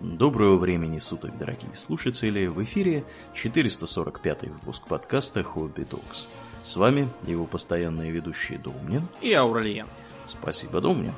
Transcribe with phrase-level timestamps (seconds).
[0.00, 2.48] Доброго времени суток, дорогие слушатели!
[2.48, 6.28] В эфире 445 выпуск подкаста «Хобби Токс».
[6.60, 9.86] С вами его постоянные ведущие Домнин и Ауралиен.
[10.26, 11.14] Спасибо, Домнин.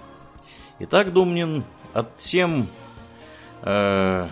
[0.79, 2.69] Итак, Домнин, от тем
[3.63, 4.29] э,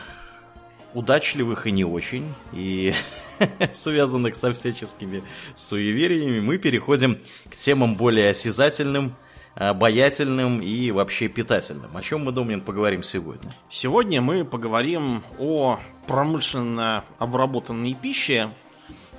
[0.94, 2.94] удачливых и не очень, и
[3.72, 5.24] связанных со всяческими
[5.56, 7.18] суевериями, мы переходим
[7.50, 9.16] к темам более осязательным,
[9.56, 11.96] обаятельным и вообще питательным.
[11.96, 13.54] О чем мы, Домнин, поговорим сегодня?
[13.70, 18.50] Сегодня мы поговорим о промышленно обработанной пище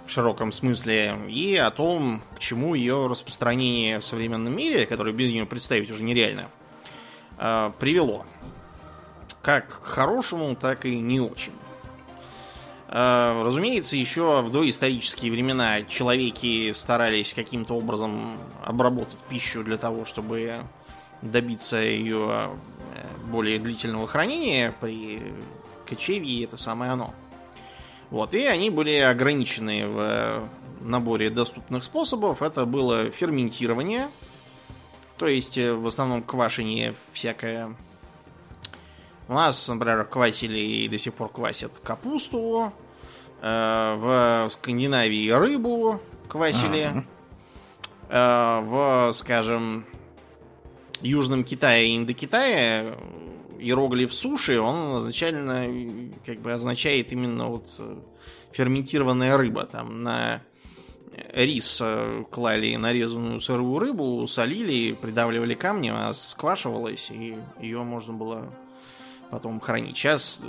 [0.05, 5.29] в широком смысле и о том, к чему ее распространение в современном мире, которое без
[5.29, 6.49] нее представить уже нереально,
[7.39, 8.25] э, привело.
[9.41, 11.53] Как к хорошему, так и не очень.
[12.87, 20.63] Э, разумеется, еще в доисторические времена человеки старались каким-то образом обработать пищу для того, чтобы
[21.21, 22.51] добиться ее
[22.95, 25.21] э, более длительного хранения при
[25.85, 27.13] кочевье, это самое оно.
[28.09, 32.41] Вот, и они были ограничены в наборе доступных способов.
[32.41, 34.07] Это было ферментирование,
[35.17, 37.75] то есть э, в основном квашение всякое
[39.27, 42.71] у нас, например, квасили и до сих пор квасят капусту.
[43.41, 47.03] Э, в Скандинавии рыбу квасили.
[48.09, 49.85] Э, в, скажем,
[51.01, 52.97] Южном Китае и Индокитае
[53.59, 55.67] иероглиф суши, он изначально
[56.25, 57.97] как бы означает именно вот э,
[58.53, 59.65] ферментированная рыба.
[59.65, 60.41] Там на
[61.33, 61.81] рис
[62.29, 68.53] клали нарезанную сырую рыбу, солили, придавливали камнем, она сквашивалась, и ее можно было
[69.29, 69.97] потом хранить.
[69.97, 70.39] Сейчас,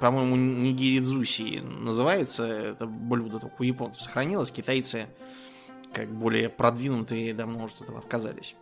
[0.00, 4.50] по-моему, нигиридзуси называется это блюдо, только у японцев сохранилось.
[4.50, 5.08] Китайцы,
[5.92, 8.54] как более продвинутые, давно уже от этого отказались.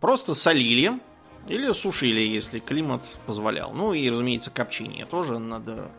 [0.00, 1.00] Просто солили
[1.48, 3.72] или сушили, если климат позволял.
[3.72, 5.90] Ну и, разумеется, копчение тоже надо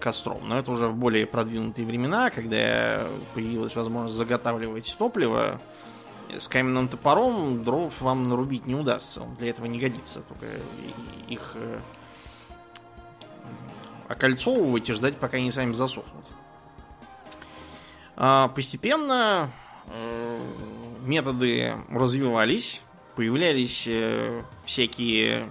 [0.00, 0.48] костром.
[0.48, 5.60] Но это уже в более продвинутые времена, когда появилась возможность заготавливать топливо,
[6.38, 9.22] с каменным топором дров вам нарубить не удастся.
[9.22, 10.22] Он для этого не годится.
[10.22, 10.46] Только
[11.28, 11.78] их э,
[14.12, 16.24] окольцовывать и ждать, пока они сами засохнут.
[18.16, 19.50] А постепенно
[19.88, 20.40] э,
[21.02, 22.82] методы развивались,
[23.16, 25.50] появлялись э, всякие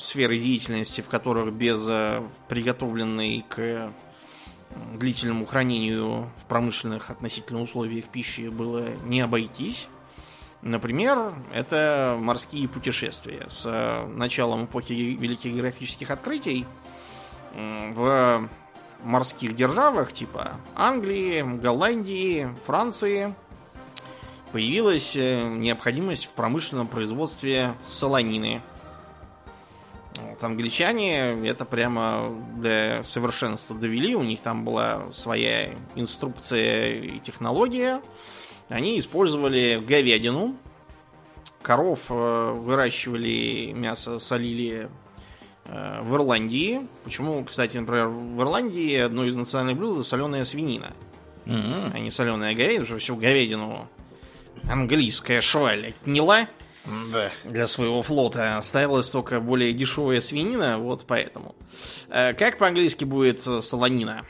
[0.00, 1.80] сферы деятельности, в которых без
[2.48, 3.90] приготовленной к
[4.94, 9.86] длительному хранению в промышленных относительно условиях пищи было не обойтись.
[10.60, 13.46] Например, это морские путешествия.
[13.48, 16.66] С э, началом эпохи великих географических открытий
[17.94, 18.48] в
[19.02, 23.34] морских державах типа Англии, Голландии, Франции
[24.52, 28.62] появилась э, необходимость в промышленном производстве солонины–
[30.20, 34.14] вот, англичане это прямо до совершенства довели.
[34.14, 38.02] У них там была своя инструкция и технология.
[38.68, 40.56] Они использовали говядину.
[41.62, 44.88] Коров э, выращивали, мясо солили э,
[45.68, 46.86] в Ирландии.
[47.04, 50.94] Почему, кстати, например, в Ирландии одно из национальных блюд это соленая свинина,
[51.44, 51.90] mm-hmm.
[51.92, 53.88] а не соленая говядина, потому что всю говядину
[54.68, 56.48] английская шваль отняла
[57.12, 57.30] да.
[57.44, 58.58] для своего флота.
[58.62, 61.54] Ставилась только более дешевая свинина, вот поэтому.
[62.08, 64.24] Э, как по-английски будет э, солонина?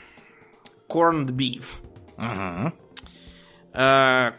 [0.87, 1.65] Corned beef.
[2.17, 2.73] Ага.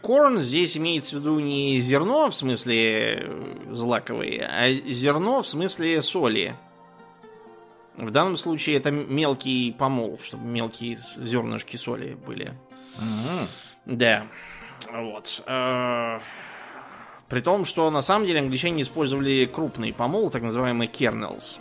[0.01, 3.31] Корн э, здесь имеется в виду не зерно в смысле
[3.71, 6.55] злаковые, а зерно в смысле соли.
[8.01, 12.55] В данном случае это мелкий помол, чтобы мелкие зернышки соли были.
[12.97, 13.47] Угу.
[13.85, 14.25] Да.
[14.91, 15.43] Вот.
[17.29, 21.59] При том, что на самом деле англичане использовали крупный помол, так называемый kernels.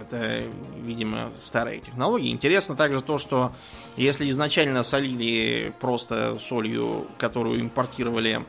[0.00, 0.44] Это,
[0.78, 2.30] видимо, старая технология.
[2.30, 3.52] Интересно также то, что
[3.96, 8.44] если изначально солили просто солью, которую импортировали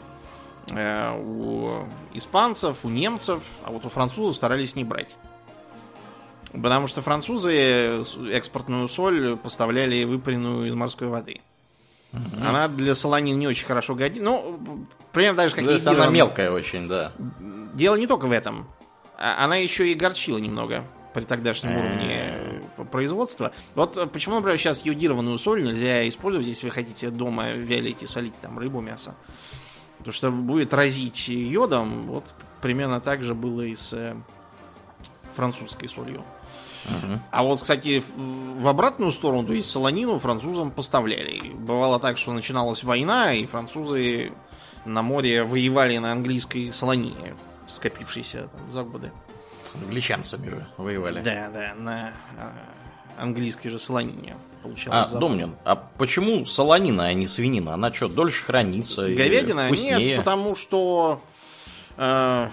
[0.71, 5.15] э, у испанцев, у немцев, а вот у французов старались не брать.
[6.53, 11.41] Потому что французы экспортную соль поставляли выпаренную из морской воды.
[12.13, 12.47] Угу.
[12.47, 14.23] Она для солонин не очень хорошо годится.
[14.23, 17.11] Ну, примерно так же, как и Она мелкая очень, да.
[17.73, 18.67] Дело не только в этом.
[19.17, 20.85] А, она еще и горчила немного
[21.15, 22.61] при тогдашнем уровне
[22.91, 23.51] производства.
[23.73, 28.33] Вот почему, например, сейчас йодированную соль нельзя использовать, если вы хотите дома вялить и солить
[28.41, 29.15] там рыбу, мясо.
[29.97, 32.03] Потому что будет разить йодом.
[32.03, 34.15] Вот примерно так же было и с э,
[35.33, 36.23] французской солью.
[37.31, 41.51] А вот, кстати, в обратную сторону, то есть солонину французам поставляли.
[41.53, 44.31] Бывало так, что начиналась война, и французы
[44.85, 47.35] на море воевали на английской солонине,
[47.67, 49.11] скопившейся там за годы.
[49.61, 51.21] С англичанцами же воевали.
[51.21, 52.53] Да, да, на а,
[53.17, 55.07] английской же солонине получалось.
[55.07, 55.19] А, забавно.
[55.19, 57.73] Домнин, а почему солонина, а не свинина?
[57.73, 59.07] Она что, дольше хранится?
[59.07, 59.69] Говядина?
[59.71, 61.21] Нет, потому что...
[61.95, 62.49] Э,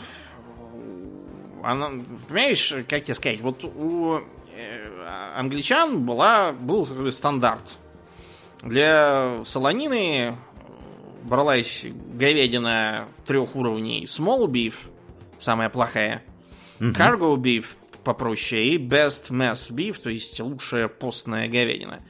[1.63, 1.91] она,
[2.29, 4.21] понимаешь, как тебе сказать, вот у
[4.55, 7.77] э, англичан была, был стандарт.
[8.63, 10.37] Для солонины
[11.23, 14.75] бралась говядина трех уровней small beef,
[15.39, 16.23] самая плохая,
[16.79, 16.91] угу.
[16.91, 17.67] cargo beef
[18.05, 22.03] попроще и best mess beef, то есть лучшая постная говядина.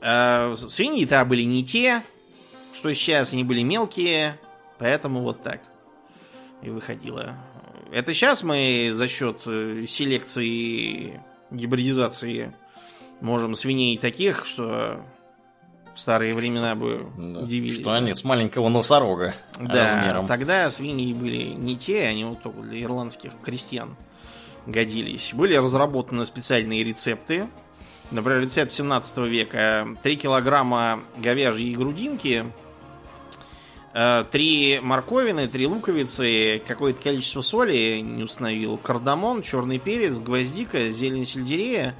[0.00, 2.02] А свиньи-то были не те,
[2.74, 4.38] что сейчас они были мелкие,
[4.78, 5.60] поэтому вот так
[6.62, 7.36] и выходило.
[7.90, 11.20] Это сейчас мы за счет э, селекции,
[11.50, 12.54] гибридизации
[13.20, 15.00] можем свиней таких, что
[15.94, 17.80] в старые времена бы да, удивились.
[17.80, 20.26] Что они с маленького носорога да, размером.
[20.26, 23.96] Тогда свиньи были не те, они вот только для ирландских крестьян
[24.66, 25.32] годились.
[25.34, 27.48] Были разработаны специальные рецепты.
[28.10, 29.88] Например, рецепт 17 века.
[30.02, 32.46] 3 килограмма говяжьей грудинки,
[33.98, 41.26] 3 э, морковины, 3 луковицы, какое-то количество соли, не установил, кардамон, черный перец, гвоздика, зелень
[41.26, 41.96] сельдерея,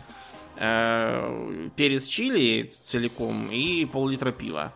[0.57, 4.73] э, перец чили целиком и пол-литра пива.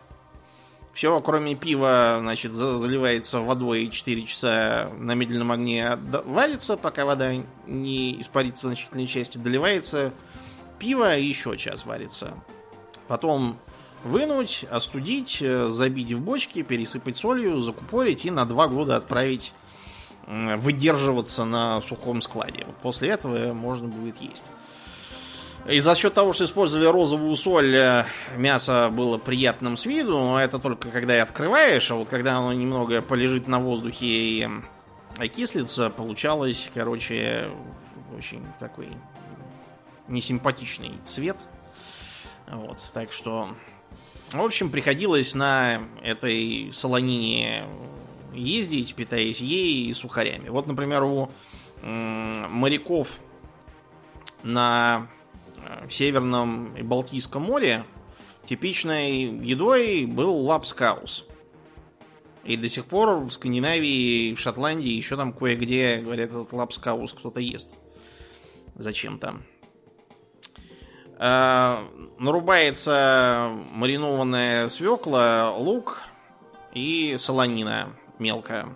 [0.93, 7.33] Все, кроме пива, значит, заливается водой 4 часа на медленном огне варится, пока вода
[7.65, 10.13] не испарится в значительной части, доливается
[10.77, 12.33] пиво и еще час варится.
[13.07, 13.59] Потом
[14.03, 19.53] вынуть, остудить, э, забить в бочки, пересыпать солью, закупорить и на два года отправить
[20.25, 22.65] выдерживаться на сухом складе.
[22.81, 24.45] После этого можно будет есть.
[25.67, 28.05] И за счет того, что использовали розовую соль, э,
[28.35, 32.51] мясо было приятным с виду, но это только когда и открываешь, а вот когда оно
[32.51, 34.49] немного полежит на воздухе и
[35.17, 37.49] окислится, получалось, короче,
[38.17, 38.89] очень такой
[40.09, 41.37] несимпатичный цвет.
[42.51, 43.55] Вот, так что,
[44.41, 47.65] в общем, приходилось на этой солонине
[48.33, 50.49] ездить, питаясь ей и сухарями.
[50.49, 51.31] Вот, например, у
[51.83, 53.19] моряков
[54.43, 55.07] на
[55.87, 57.85] в Северном и Балтийском море
[58.45, 61.25] типичной едой был лапскаус.
[62.43, 67.39] И до сих пор в Скандинавии, в Шотландии, еще там кое-где, говорят, этот лапскаус кто-то
[67.39, 67.69] ест.
[68.75, 69.27] Зачем-то.
[69.29, 69.52] А,
[72.19, 76.01] нарубается маринованная свекла, лук
[76.73, 78.67] и солонина мелкая.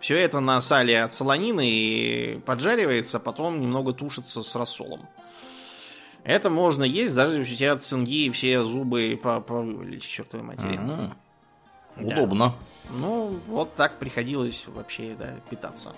[0.00, 5.08] Все это на сале от солонины и поджаривается, потом немного тушится с рассолом.
[6.24, 10.76] Это можно есть, даже если у тебя от цинги все зубы повывалили, чертовой матери.
[10.76, 11.16] Ага.
[11.96, 12.14] Да.
[12.14, 12.52] Удобно.
[12.90, 15.94] Ну, вот так приходилось вообще да, питаться.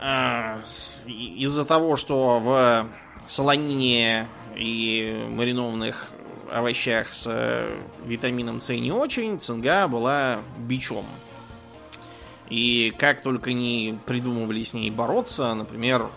[0.00, 0.60] А,
[1.06, 2.88] из-за того, что в
[3.28, 4.26] солонине
[4.58, 6.10] и маринованных
[6.50, 11.04] овощах с э, витамином С не очень, цинга была бичом.
[12.50, 16.08] И как только не придумывали с ней бороться, например,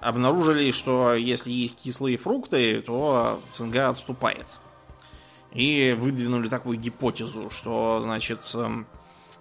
[0.00, 4.46] обнаружили, что если есть кислые фрукты, то цинга отступает.
[5.52, 8.86] И выдвинули такую гипотезу, что, значит, эм,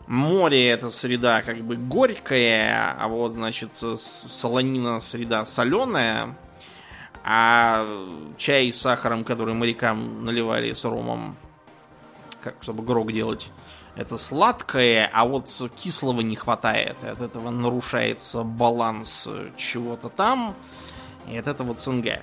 [0.08, 6.38] море это среда как бы горькая, а вот, значит, солонина среда соленая,
[7.28, 7.84] а
[8.38, 11.36] чай с сахаром, который морякам наливали с ромом,
[12.44, 13.50] как, чтобы грог делать,
[13.96, 17.04] это сладкое, а вот кислого не хватает.
[17.04, 19.28] От этого нарушается баланс
[19.58, 20.54] чего-то там.
[21.28, 22.22] И от этого цинга.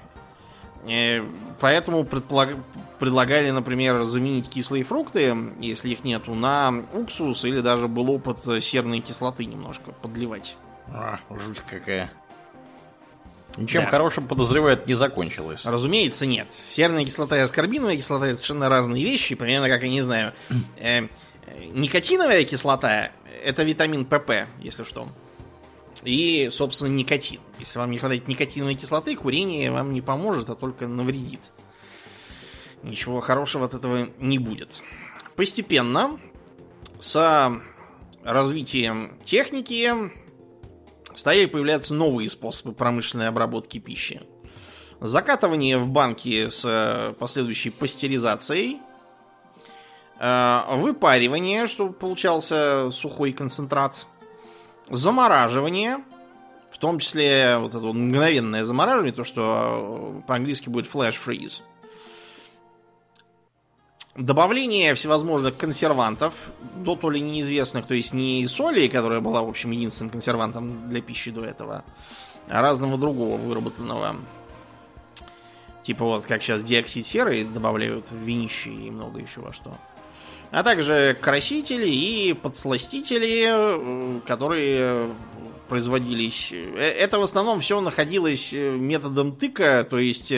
[0.86, 1.20] И
[1.58, 2.56] поэтому предполаг...
[3.00, 9.00] предлагали, например, заменить кислые фрукты, если их нету, на уксус или даже был опыт серной
[9.00, 10.56] кислоты немножко подливать.
[10.88, 12.12] А, жуть какая.
[13.58, 13.90] Ничем да.
[13.90, 15.64] хорошим, подозревают, не закончилось.
[15.64, 16.50] Разумеется, нет.
[16.52, 19.34] Серная кислота и аскорбиновая кислота это совершенно разные вещи.
[19.34, 20.32] Примерно как, я не знаю,
[20.76, 21.08] э,
[21.72, 23.12] Никотиновая кислота–
[23.44, 25.08] это витамин ПП, если что.
[26.02, 27.40] И, собственно, никотин.
[27.58, 31.40] Если вам не хватает никотиновой кислоты, курение вам не поможет, а только навредит.
[32.82, 34.82] Ничего хорошего от этого не будет.
[35.36, 36.18] Постепенно,
[37.00, 37.52] с
[38.24, 40.10] развитием техники,
[41.16, 44.22] стали появляться новые способы промышленной обработки пищи.
[45.00, 48.80] Закатывание в банки с последующей пастеризацией–
[50.24, 54.06] Э, выпаривание, чтобы получался сухой концентрат.
[54.88, 56.04] Замораживание,
[56.70, 61.60] в том числе вот это мгновенное замораживание, то, что э, по-английски будет flash freeze.
[64.16, 66.34] Добавление всевозможных консервантов,
[66.76, 71.00] до то ли неизвестных, то есть не соли, которая была, в общем, единственным консервантом для
[71.00, 71.84] пищи до этого,
[72.48, 74.16] а разного другого выработанного.
[75.82, 79.76] Типа вот как сейчас диоксид серы добавляют в винище и много еще во что.
[80.52, 85.08] А также красители и подсластители, э, которые
[85.68, 86.52] производились.
[86.52, 90.30] Э, это в основном все находилось э, методом тыка, то есть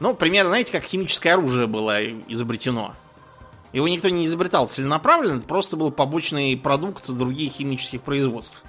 [0.00, 2.94] ну, примерно, знаете, как химическое оружие было изобретено.
[3.72, 8.62] Его никто не изобретал целенаправленно, это просто был побочный продукт других химических производств.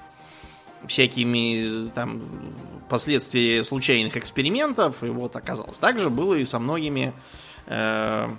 [0.85, 2.21] Всякими там
[2.89, 5.77] последствия случайных экспериментов, и вот оказалось.
[5.77, 7.13] Также было и со многими
[7.67, 8.29] э,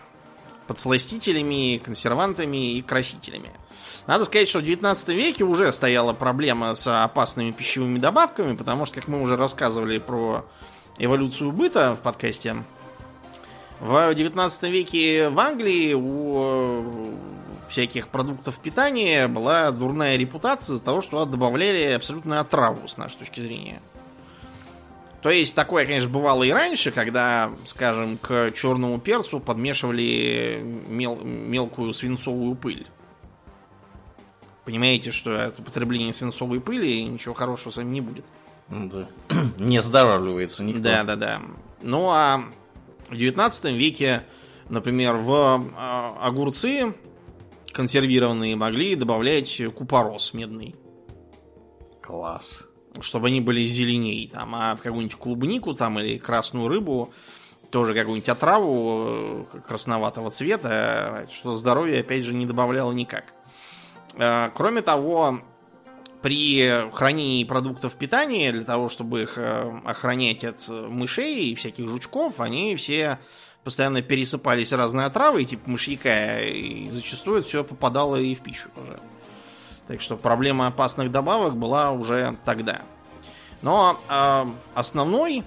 [0.66, 3.52] подсластителями, консервантами и красителями.
[4.06, 8.96] Надо сказать, что в 19 веке уже стояла проблема с опасными пищевыми добавками, потому что,
[8.96, 10.44] как мы уже рассказывали про
[10.98, 12.64] эволюцию быта в подкасте,
[13.82, 17.14] в 19 веке в Англии у э,
[17.68, 23.40] всяких продуктов питания была дурная репутация из-за того, что добавляли абсолютно отраву с нашей точки
[23.40, 23.82] зрения.
[25.20, 31.92] То есть такое, конечно, бывало и раньше, когда, скажем, к черному перцу подмешивали мел мелкую
[31.92, 32.86] свинцовую пыль.
[34.64, 38.24] Понимаете, что от употребления свинцовой пыли ничего хорошего с вами не будет.
[38.68, 39.08] Да.
[39.58, 40.84] Не оздоравливается никто.
[40.84, 41.42] Да, да, да.
[41.82, 42.44] Ну а
[43.12, 44.24] в 19 веке,
[44.68, 45.32] например, в
[45.76, 46.94] а, огурцы
[47.72, 50.74] консервированные могли добавлять купорос медный.
[52.02, 52.68] Класс.
[53.00, 54.28] Чтобы они были зеленее.
[54.28, 57.12] Там, а в какую-нибудь клубнику там, или красную рыбу
[57.70, 63.32] тоже какую-нибудь отраву э, красноватого цвета, что здоровье, опять же, не добавляло никак.
[64.16, 65.40] А, кроме того,
[66.22, 72.40] при хранении продуктов питания, для того, чтобы их э, охранять от мышей и всяких жучков,
[72.40, 73.18] они все
[73.64, 79.00] постоянно пересыпались разные отравы, типа мышьяка, и зачастую все попадало и в пищу тоже.
[79.88, 82.82] Так что проблема опасных добавок была уже тогда.
[83.60, 85.44] Но э, основной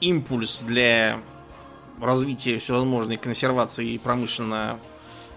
[0.00, 1.18] импульс для
[2.00, 4.78] развития всевозможной консервации и промышленно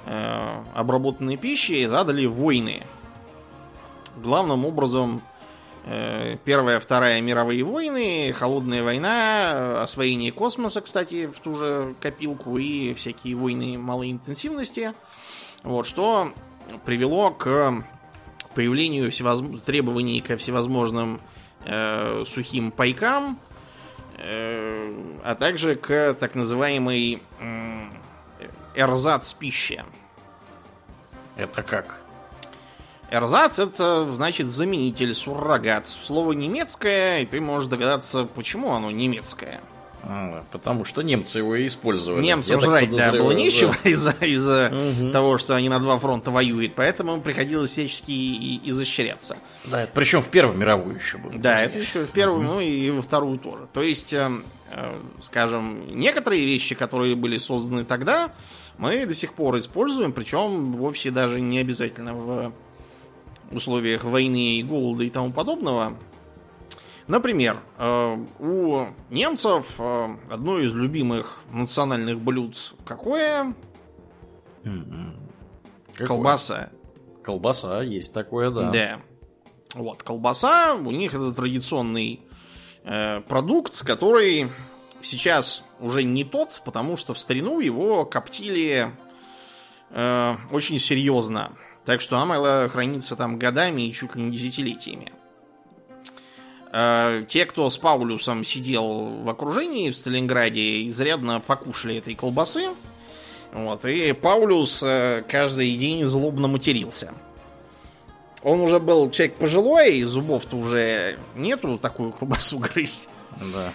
[0.06, 2.84] э, обработанной пищи задали войны
[4.18, 5.22] главным образом
[5.86, 12.94] э, Первая, Вторая мировые войны, Холодная война, освоение космоса, кстати, в ту же копилку и
[12.94, 14.94] всякие войны малой интенсивности.
[15.64, 16.32] Вот, что
[16.86, 17.84] привело к
[18.56, 19.44] появлению всевоз...
[19.66, 21.22] требований ко всевозможным
[21.66, 23.40] э, сухим пайкам,
[24.18, 27.90] э, а также к так называемой э,
[28.76, 29.86] эрзац пище.
[31.36, 32.02] Это как?
[33.12, 35.88] Эрзац это значит заменитель, суррогат.
[35.88, 39.62] Слово немецкое, и ты можешь догадаться, почему оно немецкое.
[40.02, 42.24] А, потому что немцы его использовали.
[42.24, 43.90] Немцам жрать, да, было нечего да.
[43.90, 45.12] из-за из угу.
[45.12, 49.38] того, что они на два фронта воюют, поэтому приходилось всячески и, изощряться.
[49.66, 51.34] Да, это причем в Первую мировую еще было.
[51.38, 52.54] Да, это еще в Первую, угу.
[52.54, 53.68] ну и во Вторую тоже.
[53.74, 54.30] То есть, э,
[54.72, 58.32] э, скажем, некоторые вещи, которые были созданы тогда,
[58.78, 62.54] мы до сих пор используем, причем вовсе даже не обязательно в
[63.52, 65.98] условиях войны и голода и тому подобного.
[67.08, 73.56] Например, э, у немцев э, одно из любимых национальных блюд какое?
[75.94, 76.08] какое?
[76.08, 76.70] Колбаса.
[77.24, 78.70] Колбаса, есть такое, да.
[78.70, 79.02] Да.
[79.74, 82.22] Вот, колбаса, у них это традиционный
[82.84, 84.48] э, продукт, который
[85.02, 88.92] сейчас уже не тот, потому что в старину его коптили
[89.90, 91.54] э, очень серьезно.
[91.86, 95.12] Так что она могла храниться там годами и чуть ли не десятилетиями.
[96.72, 102.70] А, те, кто с Паулюсом сидел в окружении в Сталинграде, изрядно покушали этой колбасы.
[103.52, 107.14] Вот, и Паулюс э, каждый день злобно матерился.
[108.44, 113.08] Он уже был человек пожилой, и зубов-то уже нету такую колбасу грызть.
[113.54, 113.74] Да.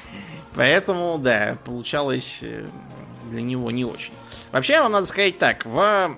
[0.54, 2.66] Поэтому, да, получалось э,
[3.30, 4.12] для него не очень.
[4.52, 6.16] Вообще, надо сказать так, в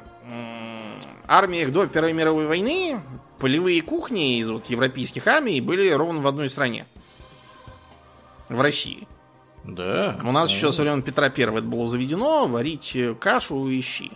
[1.28, 3.00] армиях до Первой мировой войны
[3.38, 6.87] полевые кухни из вот европейских армий были ровно в одной стране.
[8.49, 9.06] В России.
[9.64, 10.18] Да.
[10.23, 10.54] У нас да.
[10.54, 14.12] еще со времен Петра Первого это было заведено варить кашу и щи.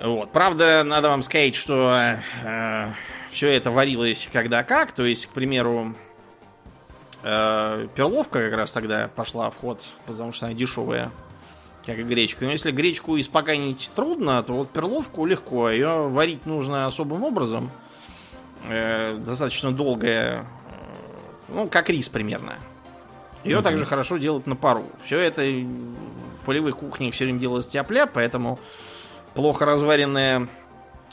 [0.00, 0.32] Вот.
[0.32, 1.92] Правда, надо вам сказать, что
[2.44, 2.88] э,
[3.30, 4.92] все это варилось когда как.
[4.92, 5.94] То есть, к примеру,
[7.22, 11.10] э, перловка как раз тогда пошла в ход, потому что она дешевая
[11.84, 12.44] как и гречка.
[12.44, 15.70] Но если гречку испоганить трудно, то вот перловку легко.
[15.70, 17.70] Ее варить нужно особым образом.
[18.64, 20.44] Э, достаточно долгое, э,
[21.48, 22.56] ну, как рис примерно.
[23.44, 23.64] Ее угу.
[23.64, 24.86] также хорошо делать на пару.
[25.04, 25.42] Все это
[26.44, 28.58] полевых кухнях все время делалось тяп поэтому
[29.34, 30.48] плохо разваренная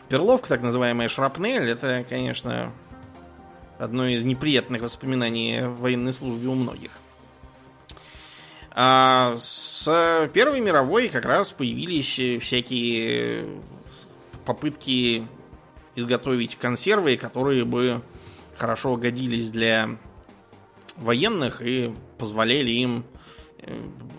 [0.10, 2.72] перловка, так называемая шрапнель, это, конечно,
[3.78, 6.92] одно из неприятных воспоминаний в военной службе у многих.
[8.72, 13.46] А с Первой мировой как раз появились всякие
[14.46, 15.28] попытки
[15.96, 18.02] изготовить консервы, которые бы
[18.56, 19.98] хорошо годились для
[20.98, 23.06] военных и позволяли им
[23.60, 23.76] э,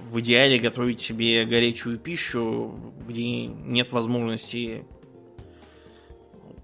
[0.08, 2.74] в идеале готовить себе горячую пищу,
[3.06, 4.84] где нет возможности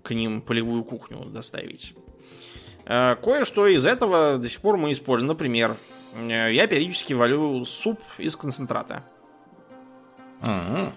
[0.02, 1.94] к ним полевую кухню доставить.
[2.86, 5.28] Э, кое-что из этого до сих пор мы используем.
[5.28, 9.04] Например, э, я периодически валю суп из концентрата.
[10.40, 10.92] Ага.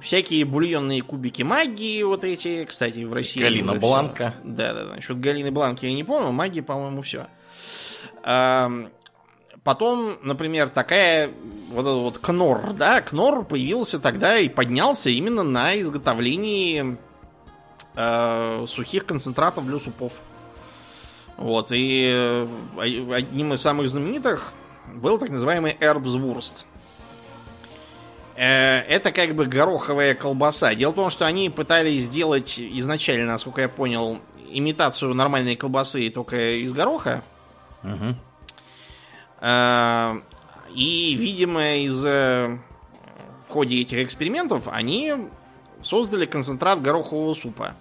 [0.00, 3.40] Всякие бульонные кубики магии, вот эти, кстати, в России.
[3.40, 4.34] Галина Бланка.
[4.42, 4.94] Да, да, да.
[4.96, 7.28] Насчет Галины Бланки я не помню, магии, по-моему, все.
[8.24, 8.90] Эм,
[9.62, 11.30] потом, например, такая
[11.70, 16.96] вот этот вот кнор, да, кнор появился тогда и поднялся именно на изготовлении
[17.94, 20.12] э, сухих концентратов для супов.
[21.42, 22.46] Вот, и э,
[22.78, 24.52] одним из самых знаменитых
[24.94, 26.66] был так называемый Эрбсвурст.
[28.36, 30.72] Э, это как бы гороховая колбаса.
[30.76, 34.20] Дело в том, что они пытались сделать изначально, насколько я понял,
[34.52, 37.24] имитацию нормальной колбасы только из гороха.
[37.82, 38.14] Угу.
[40.76, 42.58] И, видимо, из в
[43.48, 45.12] ходе этих экспериментов они
[45.82, 47.74] создали концентрат горохового супа.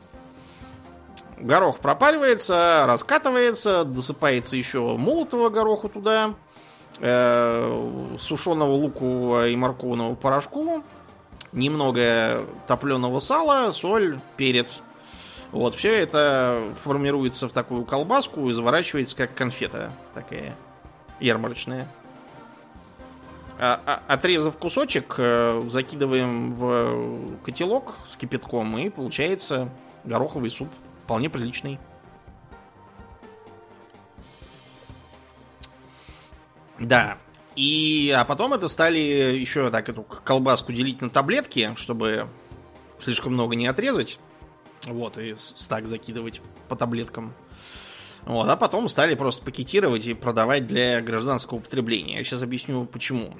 [1.42, 6.36] Горох пропаривается, раскатывается, досыпается еще молотого гороха туда,
[7.00, 10.84] э, сушеного лукового и морковного порошку,
[11.52, 14.82] немного топленого сала, соль, перец.
[15.52, 20.56] Вот, все это формируется в такую колбаску и заворачивается как конфета такая
[21.20, 21.88] ярмарочная.
[23.58, 29.70] А, а, отрезав кусочек, э, закидываем в котелок с кипятком, и получается
[30.04, 30.70] гороховый суп.
[31.12, 31.78] Вполне приличный.
[36.80, 37.18] Да.
[37.58, 42.30] И, а потом это стали еще так эту колбаску делить на таблетки, чтобы
[43.02, 44.20] слишком много не отрезать.
[44.86, 47.34] Вот, и стак закидывать по таблеткам.
[48.24, 52.20] Вот, а потом стали просто пакетировать и продавать для гражданского употребления.
[52.20, 53.36] Я сейчас объясню почему.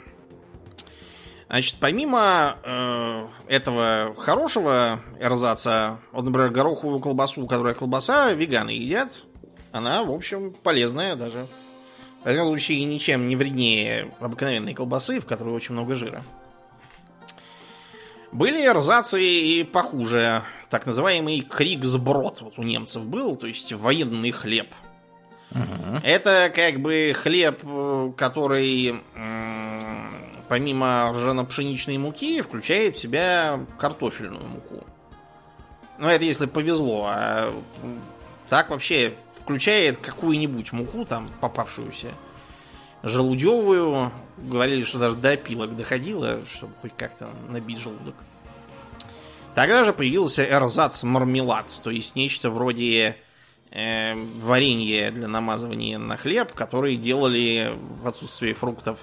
[1.52, 9.12] Значит, помимо э, этого хорошего эрзаца, вот, например, гороховую колбасу, которая колбаса, веганы едят,
[9.74, 11.46] она, в общем, полезная даже.
[12.24, 16.24] В этом случае ничем не вреднее обыкновенной колбасы, в которой очень много жира.
[18.32, 20.44] Были эрзацы и похуже.
[20.70, 24.70] Так называемый криксброд вот у немцев был, то есть военный хлеб.
[25.52, 25.98] Угу.
[26.04, 29.02] Это как бы хлеб, э, который
[30.52, 34.84] помимо ржано-пшеничной муки включает в себя картофельную муку.
[35.98, 37.06] Ну, это если повезло.
[37.08, 37.54] А
[38.50, 42.10] так вообще включает какую-нибудь муку, там, попавшуюся
[43.02, 44.12] желудевую.
[44.40, 48.16] Говорили, что даже до опилок доходило, чтобы хоть как-то набить желудок.
[49.56, 53.16] Тогда же появился эрзац мармелад, то есть нечто вроде
[53.70, 59.00] э, варенья для намазывания на хлеб, которые делали в отсутствие фруктов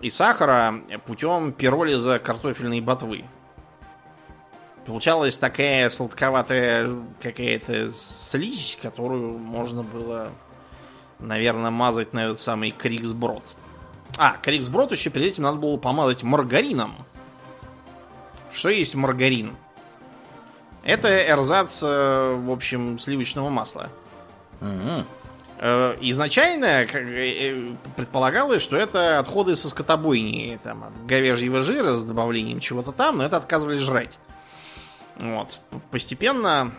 [0.00, 3.24] и сахара путем пиролиза картофельной ботвы.
[4.86, 6.90] Получалась такая сладковатая
[7.22, 10.30] какая-то слизь, которую можно было,
[11.18, 13.42] наверное, мазать на этот самый криксброд.
[14.18, 16.96] А, криксброд еще перед этим надо было помазать маргарином.
[18.52, 19.56] Что есть маргарин?
[20.84, 23.90] Это эрзац, э, в общем, сливочного масла.
[24.60, 25.04] Угу.
[25.60, 32.60] Изначально э, э, предполагалось, что это отходы со скотобойни, там, от говяжьего жира с добавлением
[32.60, 34.18] чего-то там, но это отказывались жрать.
[35.16, 35.60] Вот.
[35.92, 36.72] Постепенно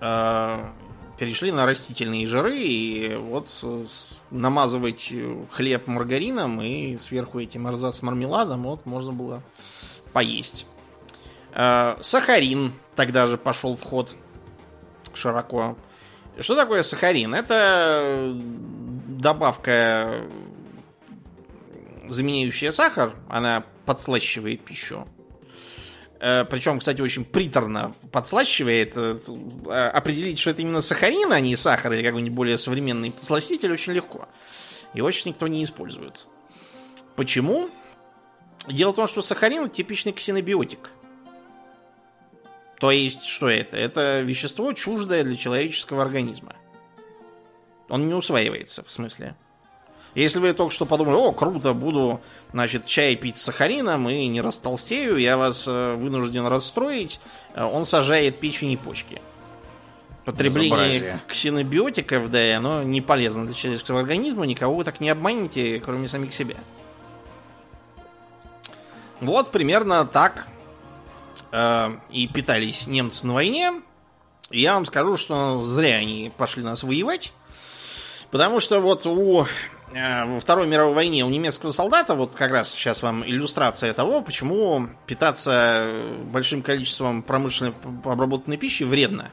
[0.00, 0.64] э,
[1.18, 3.50] перешли на растительные жиры, и вот
[4.30, 5.12] намазывать
[5.50, 9.42] хлеб маргарином и сверху этим эрзац с мармеладом вот можно было
[10.12, 10.66] поесть.
[11.52, 14.14] Э, сахарин тогда же пошел в ход
[15.14, 15.76] широко.
[16.40, 17.34] Что такое сахарин?
[17.34, 18.32] Это
[19.08, 20.22] добавка,
[22.08, 23.16] заменяющая сахар.
[23.28, 25.08] Она подслащивает пищу.
[26.20, 28.92] Э, Причем, кстати, очень приторно подслащивает.
[28.96, 33.92] Э, определить, что это именно сахарин, а не сахар или какой-нибудь более современный подсластитель очень
[33.92, 34.28] легко.
[34.94, 36.26] Его сейчас никто не использует.
[37.16, 37.68] Почему?
[38.68, 40.90] Дело в том, что сахарин типичный ксенобиотик.
[42.78, 43.76] То есть, что это?
[43.76, 46.54] Это вещество чуждое для человеческого организма.
[47.88, 49.34] Он не усваивается, в смысле.
[50.14, 52.20] Если вы только что подумали, о, круто, буду,
[52.52, 57.20] значит, чай пить с сахарином и не растолстею, я вас э, вынужден расстроить,
[57.54, 59.20] э, он сажает печень и почки.
[60.24, 61.20] Потребление Безобразие.
[61.26, 66.34] ксенобиотиков, да, оно не полезно для человеческого организма, никого вы так не обманете, кроме самих
[66.34, 66.56] себя.
[69.20, 70.46] Вот примерно так
[71.52, 73.82] э, и питались немцы на войне.
[74.50, 77.32] Я вам скажу, что зря они пошли нас воевать.
[78.30, 79.46] Потому что вот у
[79.92, 84.20] э, во Второй мировой войне у немецкого солдата, вот как раз сейчас вам иллюстрация того,
[84.20, 85.90] почему питаться
[86.24, 89.30] большим количеством промышленно обработанной пищи вредно.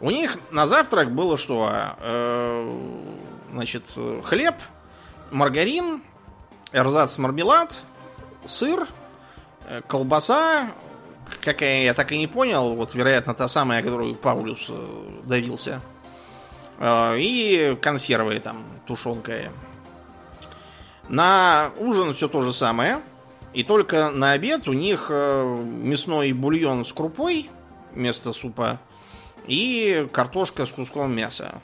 [0.00, 1.96] У них на завтрак было что?
[1.98, 2.78] Э,
[3.52, 3.84] значит,
[4.24, 4.56] хлеб,
[5.30, 6.02] маргарин,
[6.72, 7.82] эрзац мармелад,
[8.46, 9.03] сыр, э,
[9.86, 10.72] колбаса,
[11.42, 15.80] какая я так и не понял, вот, вероятно, та самая, которую Паулюс э, давился.
[16.78, 19.50] Э, И консервы там, тушенка.
[21.08, 23.00] На ужин все то же самое.
[23.52, 27.50] И только на обед у них э, мясной бульон с крупой
[27.92, 28.80] вместо супа
[29.46, 31.60] и картошка с куском мяса.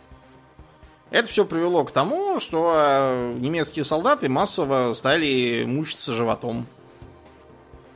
[1.10, 6.66] Это все привело к тому, что э, немецкие солдаты массово стали мучиться животом.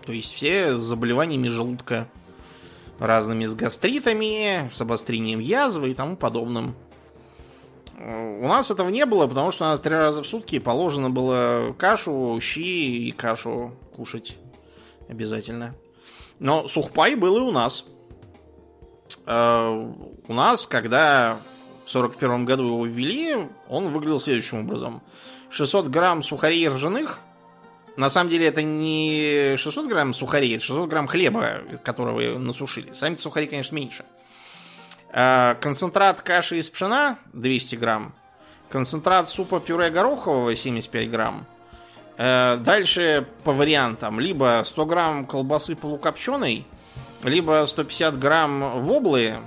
[0.05, 2.09] То есть все с заболеваниями желудка.
[2.99, 6.77] Разными с гастритами, с обострением язвы и тому подобным.
[7.99, 11.75] У нас этого не было, потому что у нас три раза в сутки положено было
[11.79, 14.37] кашу, щи и кашу кушать
[15.09, 15.75] обязательно.
[16.39, 17.85] Но сухпай был и у нас.
[19.27, 19.93] Э,
[20.27, 21.37] У нас, когда
[21.85, 25.03] в 41 году его ввели, он выглядел следующим образом.
[25.51, 27.21] 600 грамм сухарей ржаных.
[27.97, 32.93] На самом деле это не 600 грамм сухарей, это 600 грамм хлеба, которого насушили.
[32.93, 34.05] Сами сухари, конечно, меньше.
[35.13, 38.15] Э, Концентрат каши из пшена 200 грамм.
[38.69, 41.47] Концентрат супа пюре горохового 75 грамм.
[42.17, 44.19] Э, Дальше по вариантам.
[44.19, 46.67] Либо 100 грамм колбасы полукопченой,
[47.23, 49.39] либо 150 грамм воблы,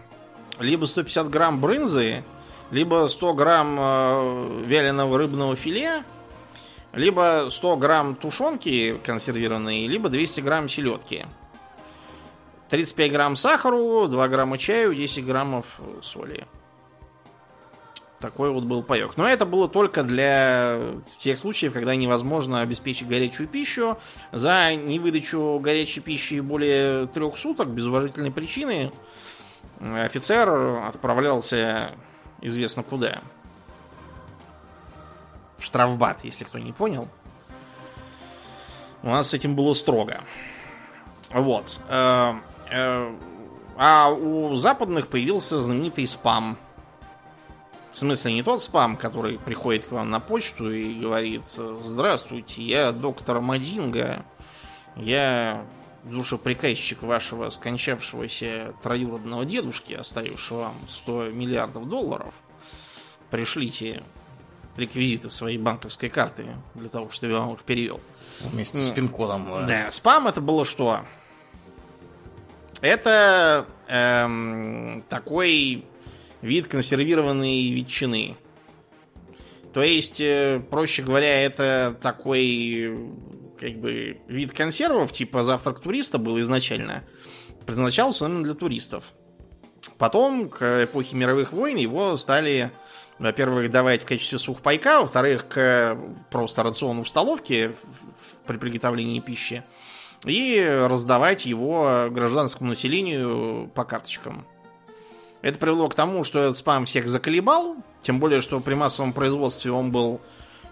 [0.59, 2.23] либо 150 грамм брынзы,
[2.71, 6.03] либо 100 грамм э, вяленого рыбного филе,
[6.97, 11.25] либо 100 грамм тушенки консервированной, либо 200 грамм селедки.
[12.69, 16.45] 35 грамм сахару, 2 грамма чаю, 10 граммов соли.
[18.19, 19.15] Такой вот был паек.
[19.15, 20.79] Но это было только для
[21.19, 23.97] тех случаев, когда невозможно обеспечить горячую пищу.
[24.31, 28.91] За невыдачу горячей пищи более трех суток без уважительной причины
[29.79, 31.91] офицер отправлялся
[32.41, 33.21] известно куда.
[35.59, 37.07] Штрафбат, если кто не понял.
[39.03, 40.21] У нас с этим было строго.
[41.31, 41.79] Вот.
[41.89, 42.35] Э,
[42.71, 43.15] э,
[43.77, 46.57] А у западных появился знаменитый спам.
[47.91, 52.91] В смысле, не тот спам, который приходит к вам на почту и говорит Здравствуйте, я
[52.91, 54.25] доктор Мадинга.
[54.95, 55.65] Я
[56.03, 62.33] душеприказчик вашего скончавшегося троюродного дедушки, оставившего вам 100 миллиардов долларов.
[63.29, 64.03] Пришлите
[64.77, 67.99] реквизиты своей банковской карты для того, чтобы я вам их перевел.
[68.39, 69.65] Вместе с пин-кодом.
[69.67, 69.91] да.
[69.91, 71.01] Спам это было что?
[72.81, 75.85] Это эм, такой
[76.41, 78.37] вид консервированной ветчины.
[79.73, 82.97] То есть, э, проще говоря, это такой
[83.59, 87.03] как бы вид консервов, типа завтрак туриста был изначально.
[87.65, 89.03] Предназначался именно для туристов.
[89.97, 92.71] Потом, к эпохе мировых войн, его стали,
[93.19, 95.97] во-первых, давать в качестве сухпайка, во-вторых, к
[96.29, 97.75] просто рациону в столовке
[98.45, 99.63] при приготовлении пищи,
[100.25, 104.45] и раздавать его гражданскому населению по карточкам.
[105.41, 109.71] Это привело к тому, что этот спам всех заколебал, тем более, что при массовом производстве
[109.71, 110.19] он был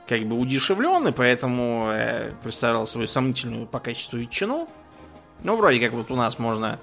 [0.08, 4.68] как бы удешевлен, и поэтому э, представлял свою сомнительную по качеству ветчину.
[5.44, 6.80] Ну, вроде как вот у нас можно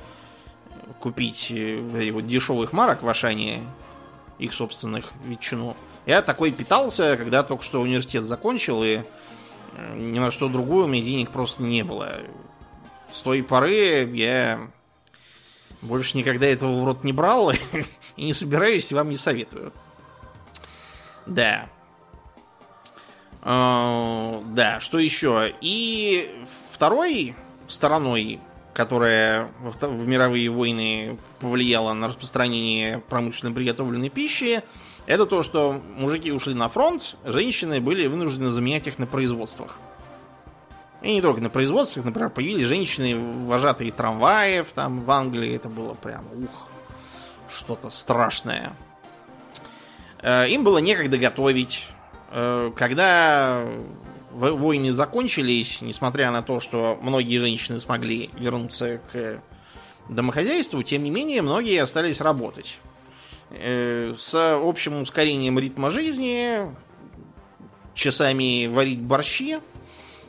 [1.00, 3.62] купить э, вот дешевых марок в Ашане,
[4.42, 5.76] их собственных ветчину.
[6.04, 9.02] Я такой питался, когда только что университет закончил, и
[9.94, 12.18] ни на что другое у меня денег просто не было.
[13.12, 14.68] С той поры я
[15.80, 17.52] больше никогда этого в рот не брал
[18.16, 19.72] и не собираюсь, и вам не советую.
[21.26, 21.68] Да.
[23.42, 25.54] Э, Да, что еще?
[25.60, 27.34] И второй
[27.68, 28.40] стороной,
[28.72, 34.62] которая в мировые войны повлияла на распространение промышленно приготовленной пищи,
[35.06, 39.78] это то, что мужики ушли на фронт, женщины были вынуждены заменять их на производствах.
[41.02, 45.94] И не только на производствах, например, появились женщины, вожатые трамваев, там в Англии это было
[45.94, 46.68] прям, ух,
[47.52, 48.72] что-то страшное.
[50.22, 51.86] Э, Им было некогда готовить.
[52.30, 53.66] э, когда
[54.32, 59.42] войны закончились, несмотря на то, что многие женщины смогли вернуться к
[60.08, 62.78] домохозяйству, тем не менее, многие остались работать.
[63.50, 66.74] Э, с общим ускорением ритма жизни,
[67.94, 69.60] часами варить борщи,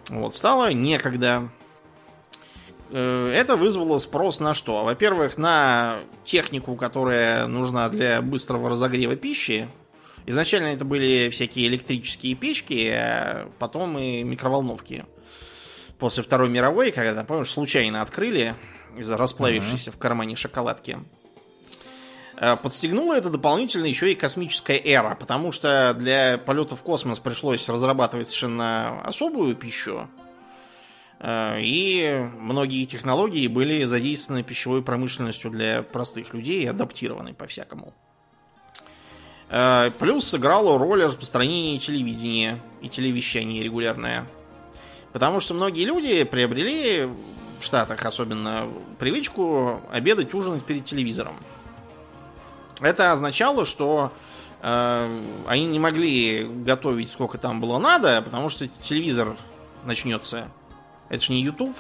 [0.10, 1.50] вот, стало некогда.
[2.92, 4.84] Э, это вызвало спрос на что?
[4.84, 9.70] Во-первых, на технику, которая нужна для быстрого разогрева пищи.
[10.26, 15.06] Изначально это были всякие электрические печки, а потом и микроволновки.
[16.00, 18.56] После Второй мировой, когда, помнишь, случайно открыли
[18.98, 19.96] из-за расплавившейся uh-huh.
[19.96, 21.00] в кармане шоколадки.
[22.38, 27.68] Э, подстегнула это дополнительно еще и космическая эра, потому что для полета в космос пришлось
[27.70, 30.10] разрабатывать совершенно особую пищу,
[31.20, 37.94] э, и многие технологии были задействованы пищевой промышленностью для простых людей и адаптированы по-всякому.
[39.56, 44.26] Э, плюс сыграло роль распространения телевидения и телевещания регулярное.
[45.12, 47.08] Потому что многие люди приобрели
[47.60, 51.36] в Штатах особенно привычку обедать, ужинать перед телевизором.
[52.82, 54.12] Это означало, что
[54.64, 59.38] э, они не могли готовить сколько там было надо, потому что телевизор
[59.86, 60.50] начнется.
[61.10, 61.78] Это же не YouTube.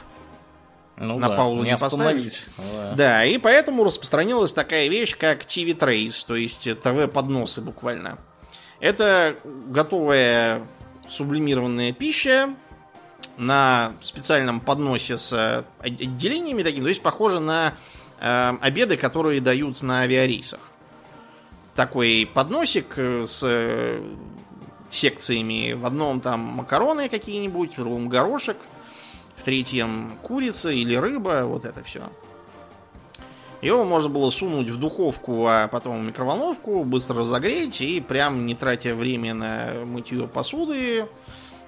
[0.97, 2.45] Ну на да, паузу не, не остановить.
[2.57, 2.93] Да.
[2.95, 8.19] да, и поэтому распространилась такая вещь, как TV Trays, то есть ТВ-подносы буквально.
[8.79, 9.35] Это
[9.67, 10.67] готовая
[11.09, 12.53] сублимированная пища
[13.37, 17.73] на специальном подносе с отделениями такими, то есть похоже на
[18.19, 20.59] э, обеды, которые дают на авиарейсах
[21.75, 24.01] такой подносик э, с э,
[24.91, 25.73] секциями.
[25.73, 28.57] В одном там макароны какие-нибудь, в другом горошек,
[29.43, 32.03] в третьем курица или рыба, вот это все.
[33.61, 38.55] Его можно было сунуть в духовку, а потом в микроволновку, быстро разогреть и прям не
[38.55, 41.07] тратя время на мытье посуды,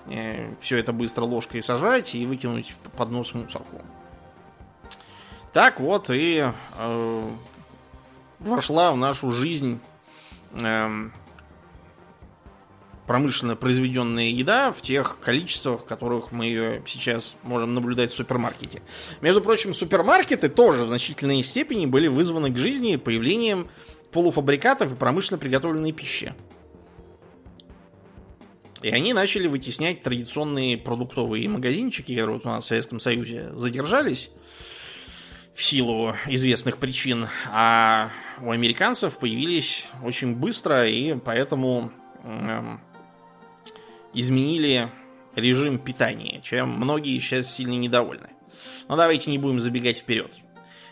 [0.08, 3.82] э, все это быстро ложкой сажать и выкинуть под нос мусорку.
[5.52, 6.46] Так вот и
[6.78, 7.30] э,
[8.40, 9.82] вошла в нашу жизнь
[10.62, 11.12] эм,
[13.08, 18.82] промышленно произведенная еда в тех количествах, в которых мы ее сейчас можем наблюдать в супермаркете.
[19.22, 23.70] Между прочим, супермаркеты тоже в значительной степени были вызваны к жизни появлением
[24.12, 26.34] полуфабрикатов и промышленно приготовленной пищи.
[28.82, 34.30] И они начали вытеснять традиционные продуктовые магазинчики, которые вот у нас в Советском Союзе задержались
[35.56, 42.78] в силу известных причин, а у американцев появились очень быстро и поэтому э,
[44.16, 44.90] изменили
[45.36, 48.30] режим питания, чем многие сейчас сильно недовольны.
[48.88, 50.32] Но давайте не будем забегать вперед.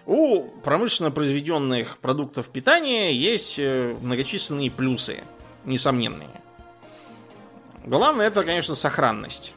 [0.06, 5.24] У промышленно произведенных продуктов питания есть э, многочисленные плюсы,
[5.64, 6.42] несомненные.
[7.86, 9.54] Главное это, конечно, сохранность.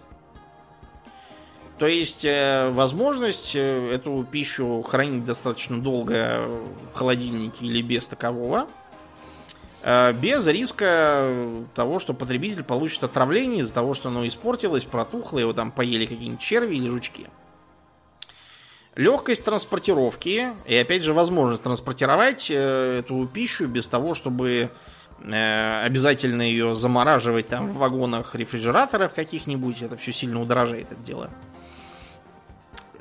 [1.79, 6.49] То есть э, возможность э, эту пищу хранить достаточно долго
[6.93, 8.69] в холодильнике или без такового,
[9.83, 15.71] без риска того, что потребитель получит отравление из-за того, что оно испортилось, протухло, его там
[15.71, 17.29] поели какие-нибудь черви или жучки.
[18.95, 24.71] Легкость транспортировки и, опять же, возможность транспортировать эту пищу без того, чтобы
[25.19, 29.83] обязательно ее замораживать там в вагонах рефрижераторов каких-нибудь.
[29.83, 31.31] Это все сильно удорожает это дело.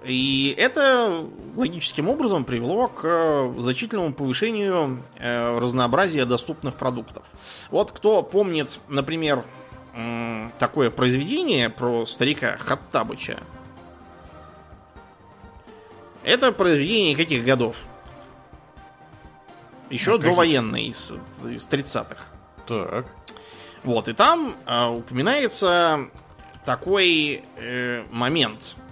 [0.06, 7.26] И это логическим образом привело к э, значительному повышению э, разнообразия доступных продуктов.
[7.72, 9.44] Вот кто помнит, например,
[10.60, 13.40] такое произведение про старика Хаттабыча.
[16.22, 17.78] Это произведение каких годов?
[19.90, 21.12] Еще а довоенное, из,
[21.46, 22.26] из 30-х.
[22.68, 23.06] Так.
[23.84, 26.10] Вот, и там э, упоминается
[26.66, 28.76] такой э, момент–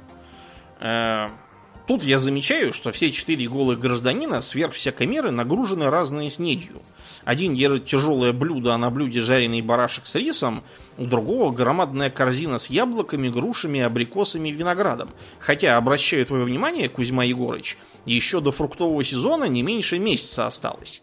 [1.88, 6.82] тут я замечаю, что все четыре голых гражданина сверх всякой меры нагружены разной снедью.
[7.24, 10.64] Один держит тяжелое блюдо, а на блюде жареный барашек с рисом,
[10.98, 15.10] у другого громадная корзина с яблоками, грушами, абрикосами и виноградом.
[15.40, 21.02] Хотя, обращаю твое внимание, Кузьма Егорыч, еще до фруктового сезона не меньше месяца осталось.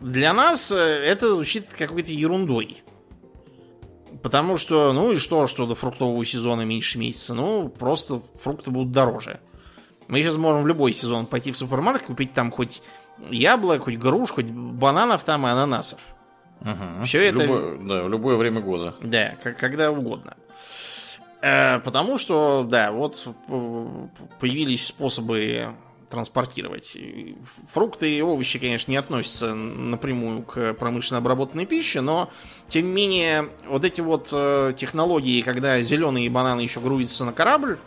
[0.00, 2.84] Для нас э, это звучит какой-то ерундой.
[4.24, 7.34] Потому что, ну и что, что до фруктового сезона меньше месяца?
[7.34, 9.38] Ну, просто фрукты будут дороже.
[10.08, 12.80] Мы сейчас можем в любой сезон пойти в супермаркет, купить там хоть
[13.30, 15.98] яблок, хоть груш, хоть бананов там и ананасов.
[16.62, 17.04] Угу.
[17.04, 17.40] Все это...
[17.40, 18.94] Любое, да, в любое время года.
[19.02, 20.38] Да, как, когда угодно.
[21.42, 23.28] Э, потому что, да, вот
[24.40, 25.74] появились способы
[26.08, 26.96] транспортировать.
[27.72, 32.30] Фрукты и овощи, конечно, не относятся напрямую к промышленно обработанной пище, но,
[32.68, 37.78] тем не менее, вот эти вот э, технологии, когда зеленые бананы еще грузятся на корабль,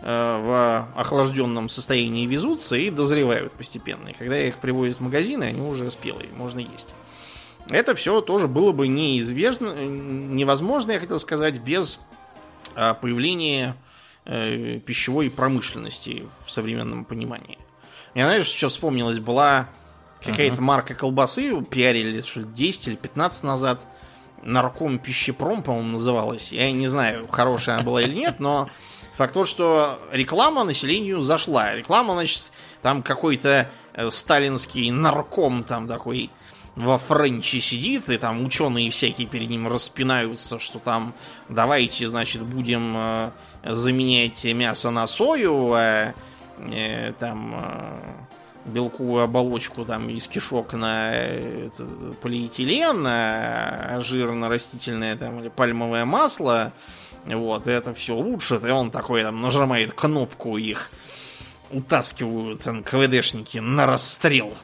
[0.00, 4.08] э, в охлажденном состоянии везутся и дозревают постепенно.
[4.08, 6.88] И когда их привозят в магазины, они уже спелые, можно есть.
[7.70, 12.00] Это все тоже было бы неизвестно, невозможно, я хотел сказать, без
[12.74, 13.76] а, появления
[14.24, 17.58] э, пищевой промышленности в современном понимании.
[18.14, 19.18] Мне, знаешь, что вспомнилось?
[19.18, 19.68] Была
[20.22, 20.60] какая-то uh-huh.
[20.60, 23.80] марка колбасы, пиарили что ли, 10 или 15 назад.
[24.42, 26.52] Нарком пищепром, по-моему, называлась.
[26.52, 28.68] Я не знаю, хорошая она была или нет, но
[29.14, 31.74] факт тот, что реклама населению зашла.
[31.74, 32.50] Реклама, значит,
[32.82, 36.30] там какой-то э, сталинский нарком там такой
[36.74, 41.14] во Френче сидит, и там ученые всякие перед ним распинаются, что там
[41.48, 43.32] давайте, значит, будем
[43.64, 46.14] заменять мясо на сою, а
[46.58, 48.22] э, там э,
[48.66, 51.68] белковую оболочку там из кишок на э,
[52.20, 56.72] полиэтилен, а жир на растительное там или пальмовое масло.
[57.24, 58.56] Вот, это все лучше.
[58.56, 60.90] И он такой там нажимает кнопку, их
[61.70, 64.54] утаскивают НКВДшники на расстрел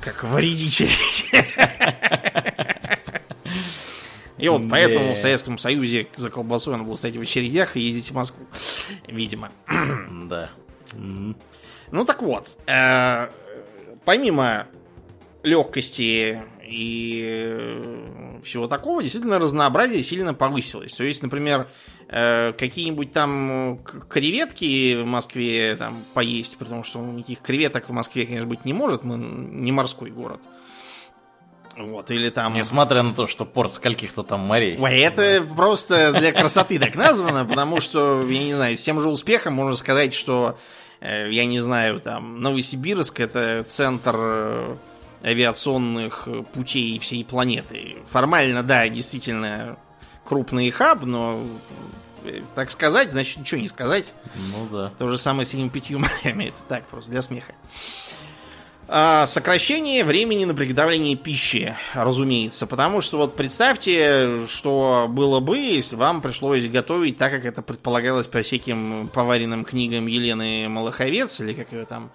[0.00, 0.90] как вредитель.
[4.38, 8.10] И вот поэтому в Советском Союзе за колбасой надо было стоять в очередях и ездить
[8.10, 8.46] в Москву.
[9.06, 9.50] Видимо.
[10.24, 10.50] Да.
[10.94, 12.56] Ну так вот.
[12.66, 13.28] Э,
[14.04, 14.66] помимо
[15.42, 20.94] легкости и всего такого, действительно разнообразие сильно повысилось.
[20.94, 21.68] То есть, например,
[22.08, 28.46] Э, какие-нибудь там креветки в Москве там поесть, потому что никаких креветок в Москве, конечно,
[28.46, 30.40] быть не может, мы не морской город.
[31.76, 32.54] Вот, или там...
[32.54, 34.76] Несмотря на то, что порт скольких-то там морей.
[34.78, 35.54] Ой, это да.
[35.54, 39.76] просто для красоты так названо, потому что, я не знаю, с тем же успехом можно
[39.76, 40.58] сказать, что,
[41.00, 44.76] э, я не знаю, там, Новосибирск это центр э,
[45.24, 47.96] авиационных путей всей планеты.
[48.10, 49.76] Формально, да, действительно
[50.24, 51.44] крупный хаб, но
[52.54, 54.14] так сказать, значит ничего не сказать.
[54.34, 54.92] Ну да.
[54.98, 56.44] То же самое с этими пятью морями.
[56.44, 57.54] Это так, просто для смеха.
[58.86, 62.66] А, сокращение времени на приготовление пищи, разумеется.
[62.66, 68.26] Потому что вот представьте, что было бы, если вам пришлось готовить так, как это предполагалось
[68.26, 72.10] по всяким поваренным книгам Елены Малаховец, или как ее там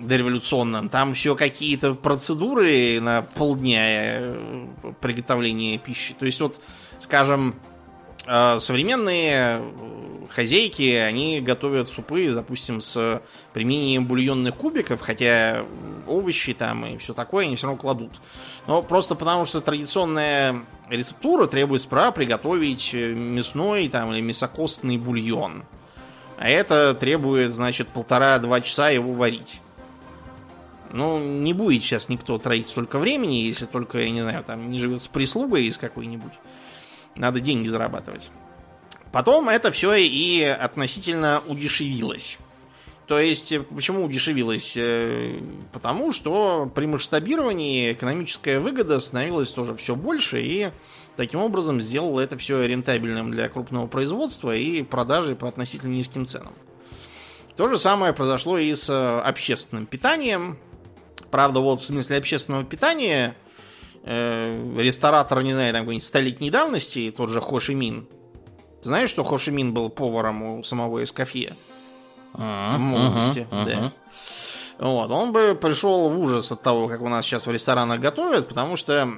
[0.00, 0.88] дореволюционным.
[0.88, 4.36] Там все какие-то процедуры на полдня э,
[5.00, 6.14] приготовления пищи.
[6.18, 6.60] То есть вот,
[6.98, 7.54] скажем,
[8.60, 15.64] современные э, хозяйки, они готовят супы, допустим, с применением бульонных кубиков, хотя
[16.06, 18.12] овощи там и все такое они все равно кладут.
[18.66, 25.64] Но просто потому, что традиционная рецептура требует справа приготовить э, мясной там, или мясокостный бульон.
[26.38, 29.60] А это требует, значит, полтора-два часа его варить.
[30.92, 34.78] Ну, не будет сейчас никто тратить столько времени, если только, я не знаю, там не
[34.78, 36.32] живет с прислугой из какой-нибудь.
[37.16, 38.30] Надо деньги зарабатывать.
[39.12, 42.38] Потом это все и относительно удешевилось.
[43.06, 44.74] То есть, э, почему удешевилось?
[44.76, 45.38] Э,
[45.72, 50.70] потому что при масштабировании экономическая выгода становилась тоже все больше, и
[51.16, 56.54] таким образом сделало это все рентабельным для крупного производства и продажи по относительно низким ценам.
[57.56, 60.58] То же самое произошло и с э, общественным питанием.
[61.30, 63.36] Правда, вот в смысле общественного питания
[64.04, 68.06] ресторатор, не знаю, там какой-нибудь столетней давности, тот же Хошимин.
[68.82, 71.54] Знаешь, что Хошимин был поваром у самого Эскофье?
[72.34, 73.64] А, в молодости, uh-huh.
[73.64, 73.92] да.
[74.78, 78.48] Вот, он бы пришел в ужас от того, как у нас сейчас в ресторанах готовят,
[78.48, 79.08] потому что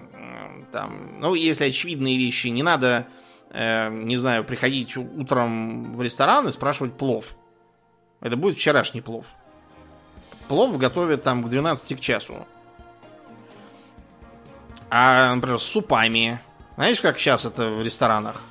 [0.70, 3.07] там, ну, если очевидные вещи, не надо,
[3.51, 7.35] э, не знаю, приходить утром в ресторан и спрашивать плов.
[8.20, 9.25] Это будет вчерашний плов.
[10.49, 12.46] Плов готовят там к 12 к часу.
[14.90, 16.40] А, например, с супами.
[16.77, 18.42] Знаешь, как сейчас это в ресторанах?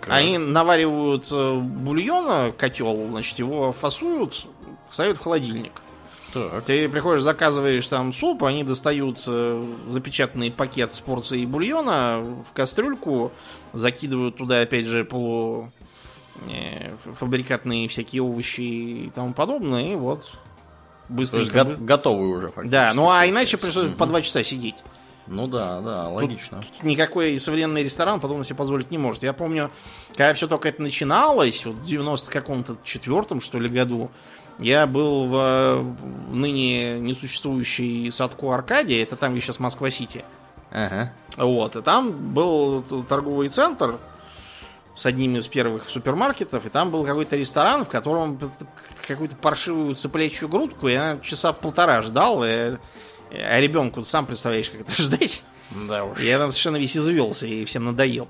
[0.00, 0.12] Как?
[0.12, 4.46] Они наваривают э, бульона, котел, значит, его фасуют,
[4.90, 5.72] ставят в холодильник.
[6.34, 6.64] Так.
[6.64, 13.32] Ты приходишь, заказываешь там суп, они достают э, запечатанный пакет с порцией бульона в кастрюльку,
[13.72, 15.70] закидывают туда, опять же, полу
[16.50, 20.32] э, фабрикатные всякие овощи и тому подобное, и вот
[21.08, 21.36] быстро.
[21.36, 22.72] То есть го- готовые уже фактически.
[22.72, 23.96] Да, ну а иначе пришлось угу.
[23.96, 24.76] по два часа сидеть.
[25.26, 26.58] Ну да, да, логично.
[26.58, 29.22] Тут, тут никакой современный ресторан подобно себе позволить не может.
[29.22, 29.70] Я помню,
[30.08, 34.10] когда все только это начиналось, вот в 90 каком-то четвертом, что ли, году,
[34.58, 35.84] я был в
[36.30, 40.24] ныне несуществующей садку Аркадия, это там, где сейчас Москва-Сити.
[40.70, 41.12] Ага.
[41.36, 43.98] Вот, и там был торговый центр,
[44.96, 48.38] с одним из первых супермаркетов, и там был какой-то ресторан, в котором
[49.06, 52.76] какую-то паршивую цыплячью грудку я часа полтора ждал, и,
[53.38, 55.42] а ребенку, сам представляешь, как это ждать.
[55.70, 56.20] Да уж.
[56.20, 58.28] Я там совершенно весь извелся и всем надоел.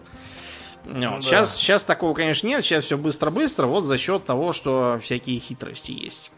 [0.84, 1.60] Ну, Ну, сейчас, да.
[1.60, 2.62] сейчас такого, конечно, нет.
[2.62, 6.30] Сейчас все быстро-быстро, вот за счет того, что всякие хитрости есть.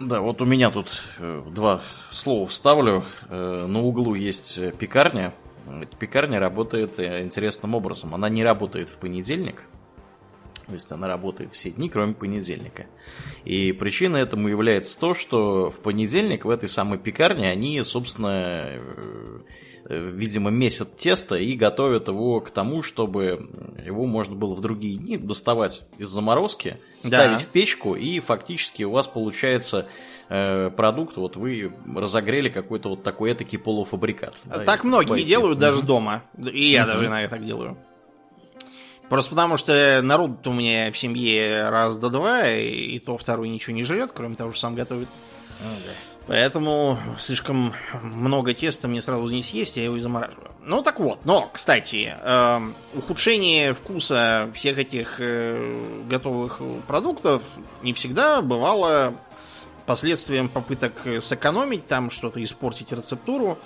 [0.00, 3.04] Да, вот у меня тут э, два слова вставлю.
[3.28, 5.32] Э, на углу есть э, пекарня.
[5.80, 8.14] Эта пекарня работает интересным образом.
[8.14, 9.62] Она не работает в понедельник.
[10.66, 12.86] То есть она работает все дни, кроме понедельника.
[13.44, 18.28] И причиной этому является то, что в понедельник в этой самой пекарне они, собственно,
[18.76, 19.40] э,
[19.86, 23.48] э, видимо, месят тесто и готовят его к тому, чтобы
[23.84, 27.08] его можно было в другие дни доставать из заморозки, Да.
[27.08, 29.86] ставить в печку, и фактически у вас получается
[30.28, 34.34] э, продукт, вот вы разогрели какой-то вот такой этакий полуфабрикат.
[34.44, 35.86] да, так и многие делают даже Мгм.
[35.86, 36.22] дома.
[36.38, 36.92] И я Мгм.
[36.92, 37.76] даже иногда так делаю.
[39.12, 43.50] Просто потому что народ у меня в семье раз до два, и, и то второй
[43.50, 45.06] ничего не жрет, кроме того, что сам готовит.
[45.60, 45.92] Ну да.
[46.28, 50.52] Поэтому слишком много теста мне сразу не съесть, я его и замораживаю.
[50.64, 57.42] Ну так вот, но, кстати, эм, ухудшение вкуса всех этих э, готовых продуктов
[57.82, 59.12] не всегда бывало
[59.84, 63.58] последствием попыток сэкономить, там что-то испортить рецептуру.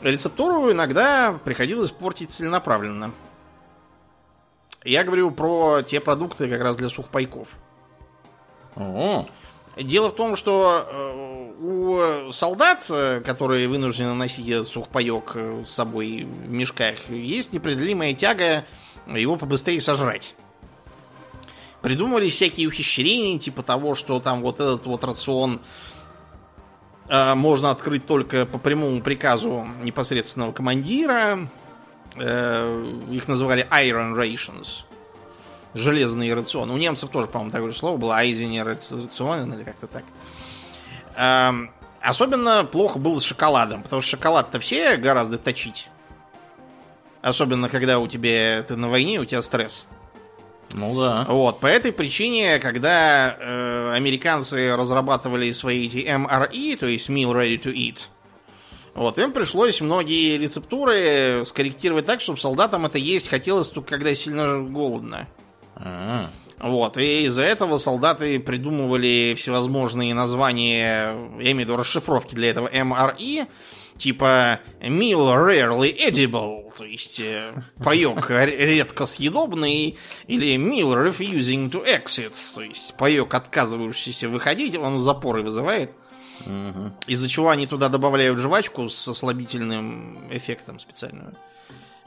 [0.00, 3.12] Рецептуру иногда приходилось портить целенаправленно.
[4.86, 7.48] Я говорю про те продукты как раз для сухпайков.
[8.76, 9.26] О,
[9.76, 15.70] Дело в том, что э, у солдат, э, которые вынуждены носить этот сухпайок э, с
[15.70, 18.64] собой в мешках, есть непреодолимая тяга
[19.06, 20.34] его побыстрее сожрать.
[21.82, 25.60] Придумывали всякие ухищрения, типа того, что там вот этот вот рацион
[27.08, 31.48] можно открыть только по прямому приказу непосредственного командира.
[32.18, 34.84] Э, их называли Iron Rations.
[35.74, 36.72] Железные рационы.
[36.72, 38.16] У немцев тоже, по-моему, такое слово было.
[38.16, 40.04] Айзенер рационен или как-то так.
[41.16, 45.88] Эм, особенно плохо было с шоколадом, потому что шоколад-то все гораздо точить.
[47.20, 49.86] Особенно, когда у тебя ты на войне, у тебя стресс.
[50.72, 51.24] ну да.
[51.28, 57.60] Вот, по этой причине, когда э, американцы разрабатывали свои эти MRE, то есть Meal Ready
[57.60, 58.04] to Eat,
[58.96, 64.60] вот, им пришлось многие рецептуры скорректировать так, чтобы солдатам это есть хотелось только когда сильно
[64.62, 65.28] голодно.
[65.76, 72.48] А, Вот, и из-за этого солдаты придумывали всевозможные названия, я имею в виду расшифровки для
[72.50, 73.46] этого MRE,
[73.98, 77.52] типа meal rarely edible, то есть э,
[77.84, 84.98] паек р- редко съедобный, или meal refusing to exit, то есть паек отказывающийся выходить, он
[84.98, 85.92] запоры вызывает,
[87.06, 91.34] из-за чего они туда добавляют жвачку с ослабительным эффектом специальную,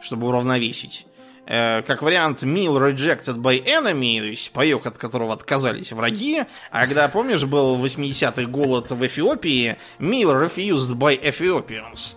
[0.02, 1.06] чтобы уравновесить.
[1.46, 6.44] Э, Как вариант meal rejected by enemy, то есть паек, от которого отказались враги.
[6.70, 12.16] А когда, помнишь, был 80-й голод в Эфиопии, meal refused by Ethiopians.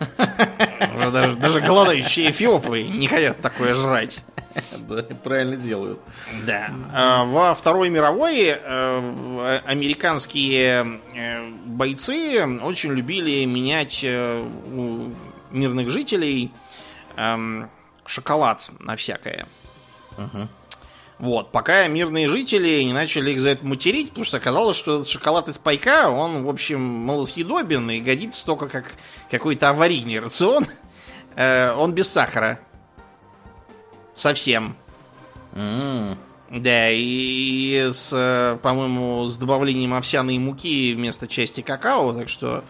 [0.96, 4.18] Уже даже, даже голодающие эфиопы не хотят такое жрать.
[4.88, 6.00] Да, правильно делают.
[6.46, 6.70] Да.
[6.92, 14.42] А, Во Второй мировой э, американские э, бойцы очень любили менять э,
[14.74, 15.12] у
[15.50, 16.50] мирных жителей
[17.16, 17.70] эм,
[18.06, 19.46] шоколад на всякое.
[21.18, 25.08] Вот, пока мирные жители не начали их за это материть, потому что оказалось, что этот
[25.08, 28.94] шоколад из пайка, он, в общем, малосъедобен и годится только как
[29.30, 30.66] какой-то аварийный рацион.
[31.36, 32.58] Э, Он без сахара.
[34.14, 34.76] Совсем.
[35.54, 36.16] М,
[36.50, 42.62] Да, и с, э, по-моему, с добавлением овсяной муки вместо части какао, так что...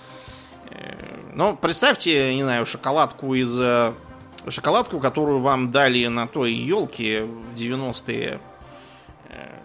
[0.70, 0.94] э,
[1.34, 3.52] Ну, представьте, не знаю, шоколадку из...
[3.58, 3.92] э,
[4.48, 8.40] Шоколадку, которую вам дали на той елке в 90-е
[9.28, 9.58] э,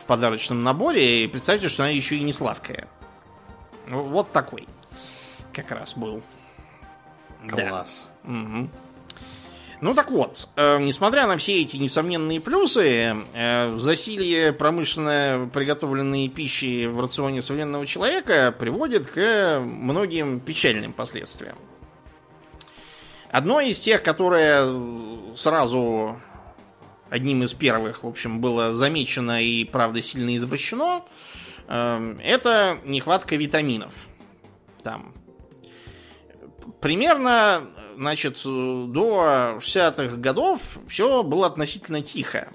[0.00, 2.86] в подарочном наборе, и представьте, что она еще и не сладкая.
[3.88, 4.68] Вот такой
[5.52, 6.22] как раз был.
[7.44, 7.68] Да.
[7.70, 8.12] Класс.
[9.80, 16.86] Ну так вот, э, несмотря на все эти несомненные плюсы, э, засилье промышленно приготовленной пищи
[16.86, 21.56] в рационе современного человека приводит к многим печальным последствиям.
[23.30, 24.68] Одно из тех, которое
[25.34, 26.20] сразу
[27.08, 31.04] одним из первых, в общем, было замечено и, правда, сильно извращено,
[31.68, 33.94] э, это нехватка витаминов.
[34.82, 35.14] Там
[36.80, 37.70] примерно,
[38.00, 42.48] значит, до 60-х годов все было относительно тихо.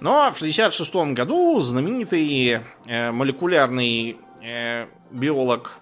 [0.00, 5.78] Но в 66 году знаменитый э, молекулярный э, биолог,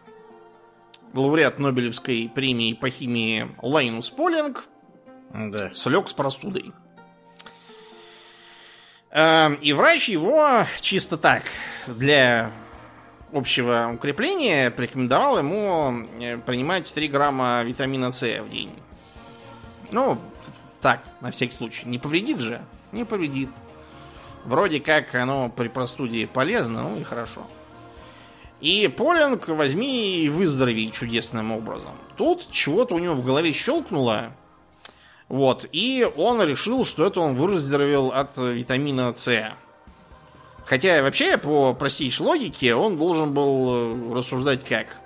[1.13, 4.65] лауреат Нобелевской премии по химии Лайнус Полинг
[5.35, 5.75] Да.
[5.75, 6.73] слег с простудой.
[9.11, 11.43] Эм, и врач его чисто так,
[11.89, 12.53] для
[13.33, 18.71] общего укрепления, порекомендовал ему э, принимать 3 грамма витамина С в день.
[19.91, 20.19] Ну,
[20.81, 21.87] так, на всякий случай.
[21.87, 22.63] Не повредит же?
[22.93, 23.49] Не повредит.
[24.45, 27.47] Вроде как оно при простуде полезно, ну и хорошо.
[28.61, 31.93] И Полинг возьми и выздорови чудесным образом.
[32.17, 34.33] Тут чего-то у него в голове щелкнуло.
[35.29, 39.53] Вот, и он решил, что это он выздоровел от витамина С.
[40.65, 44.99] Хотя вообще по простейшей логике он должен был рассуждать как.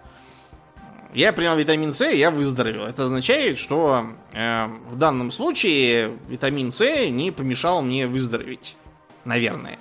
[1.15, 2.85] Я принял витамин С, я выздоровел.
[2.85, 8.77] Это означает, что э, в данном случае витамин С не помешал мне выздороветь.
[9.25, 9.79] Наверное.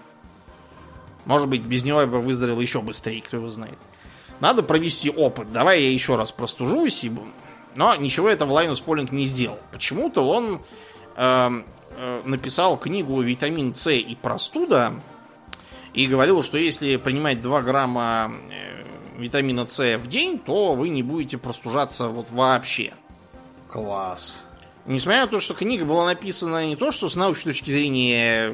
[1.25, 3.77] Может быть, без него я бы выздоровел еще быстрее, кто его знает.
[4.39, 5.51] Надо провести опыт.
[5.51, 7.03] Давай я еще раз простужусь.
[7.03, 7.11] И...
[7.75, 9.59] Но ничего этого Лайнус Полинг не сделал.
[9.73, 10.61] Почему-то он
[11.17, 11.63] э,
[11.97, 14.93] э, написал книгу «Витамин С и простуда»
[15.95, 18.83] и говорил, что если принимать 2 грамма э,
[19.17, 22.93] витамина С в день, то вы не будете простужаться вот вообще.
[23.69, 24.45] Класс.
[24.85, 28.53] Несмотря на то, что книга была написана не то, что с научной точки зрения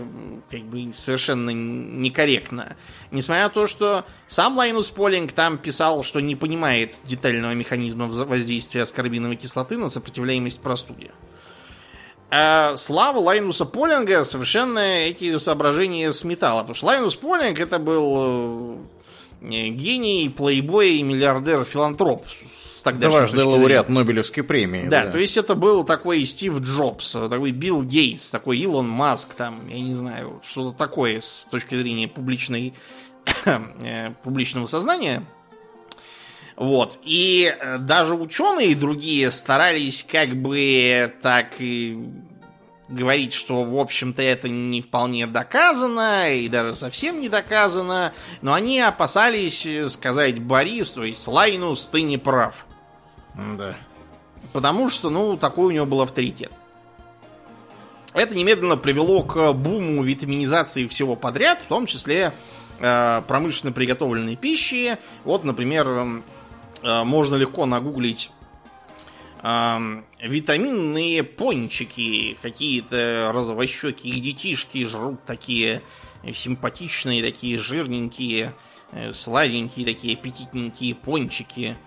[0.49, 2.77] как бы совершенно некорректно,
[3.09, 8.83] несмотря на то, что сам Лайнус Полинг там писал, что не понимает детального механизма воздействия
[8.83, 11.11] аскорбиновой кислоты на сопротивляемость простуде.
[12.33, 16.61] А слава Лайнуса Полинга совершенно эти соображения сметала.
[16.61, 18.77] Потому что Лайнус Полинг это был
[19.41, 22.25] э, гений, плейбой и миллиардер-филантроп
[22.83, 24.87] Дважды лауреат Нобелевской премии.
[24.87, 29.33] Да, да, то есть это был такой Стив Джобс, такой Билл Гейтс, такой Илон Маск,
[29.35, 32.73] там, я не знаю, что-то такое с точки зрения публичной,
[33.45, 35.23] э, публичного сознания.
[36.55, 36.99] Вот.
[37.03, 41.97] И э, даже ученые другие старались как бы так и
[42.91, 48.81] говорить, что, в общем-то, это не вполне доказано, и даже совсем не доказано, но они
[48.81, 52.65] опасались сказать Борис, то есть Лайнус, ты не прав.
[53.57, 53.77] Да.
[54.53, 56.51] Потому что, ну, такой у него был авторитет.
[58.13, 62.33] Это немедленно привело к буму витаминизации всего подряд, в том числе
[62.79, 64.97] э, промышленно приготовленной пищи.
[65.23, 66.21] Вот, например, э,
[66.83, 68.31] можно легко нагуглить
[69.43, 72.37] э, витаминные пончики.
[72.41, 75.81] Какие-то розовощекие детишки жрут такие
[76.33, 78.53] симпатичные, такие жирненькие,
[78.91, 81.77] э, сладенькие, такие аппетитненькие пончики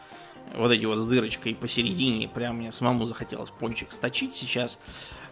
[0.54, 4.78] вот эти вот с дырочкой посередине, прям мне самому захотелось пончик сточить сейчас.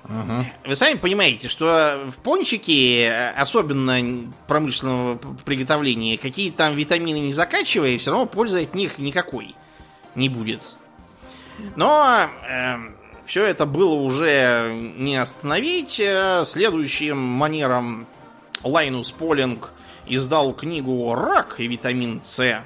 [0.05, 8.11] Вы сами понимаете, что в пончике, особенно промышленного приготовления, какие там витамины не закачивая, все
[8.11, 9.55] равно пользы от них никакой
[10.15, 10.75] не будет.
[11.77, 12.77] Но э,
[13.27, 16.01] все это было уже не остановить.
[16.01, 18.07] Э, следующим манером
[18.63, 19.73] Лайнус Полинг
[20.07, 22.63] издал книгу «Рак и витамин С»,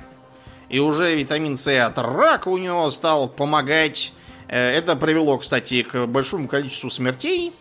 [0.68, 4.12] и уже витамин С от рака у него стал помогать.
[4.48, 7.52] Э, это привело, кстати, к большому количеству смертей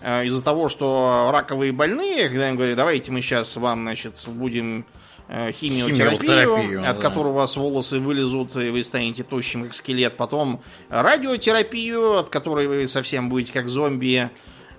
[0.00, 4.86] э, из-за того, что раковые больные, когда им говорят, давайте мы сейчас вам, значит, будем
[5.28, 7.02] э, химиотерапию, химиотерапию от да.
[7.02, 10.16] которой у вас волосы вылезут, и вы станете тощим, как скелет.
[10.16, 14.30] Потом радиотерапию, от которой вы совсем будете как зомби.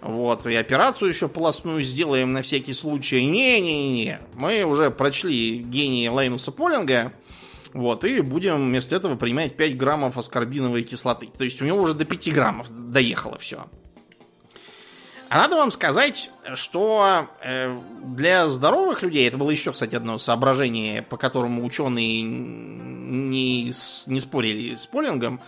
[0.02, 3.24] Вот, и операцию еще полостную сделаем на всякий случай.
[3.24, 7.14] Не-не-не, мы уже прочли гений Лайнуса Полинга,
[7.74, 11.30] вот, и будем вместо этого принимать 5 граммов аскорбиновой кислоты.
[11.36, 13.66] То есть у него уже до 5 граммов доехало все.
[15.30, 21.02] А надо вам сказать, что э, для здоровых людей, это было еще, кстати, одно соображение,
[21.02, 23.74] по которому ученые не,
[24.06, 25.42] не спорили с Полингом,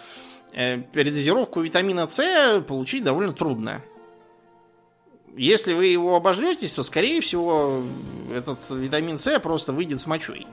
[0.54, 3.84] э, передозировку витамина С получить довольно трудно.
[5.38, 7.82] Если вы его обожретесь, то, скорее всего,
[8.34, 10.48] этот витамин С просто выйдет с мочой.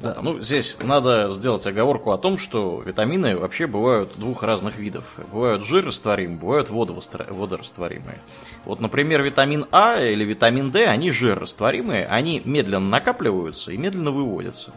[0.00, 5.18] Да, ну здесь надо сделать оговорку о том, что витамины вообще бывают двух разных видов.
[5.32, 8.20] Бывают жирорастворимые, бывают водорастворимые.
[8.64, 14.72] Вот, например, витамин А или витамин D, они жирорастворимые, они медленно накапливаются и медленно выводятся.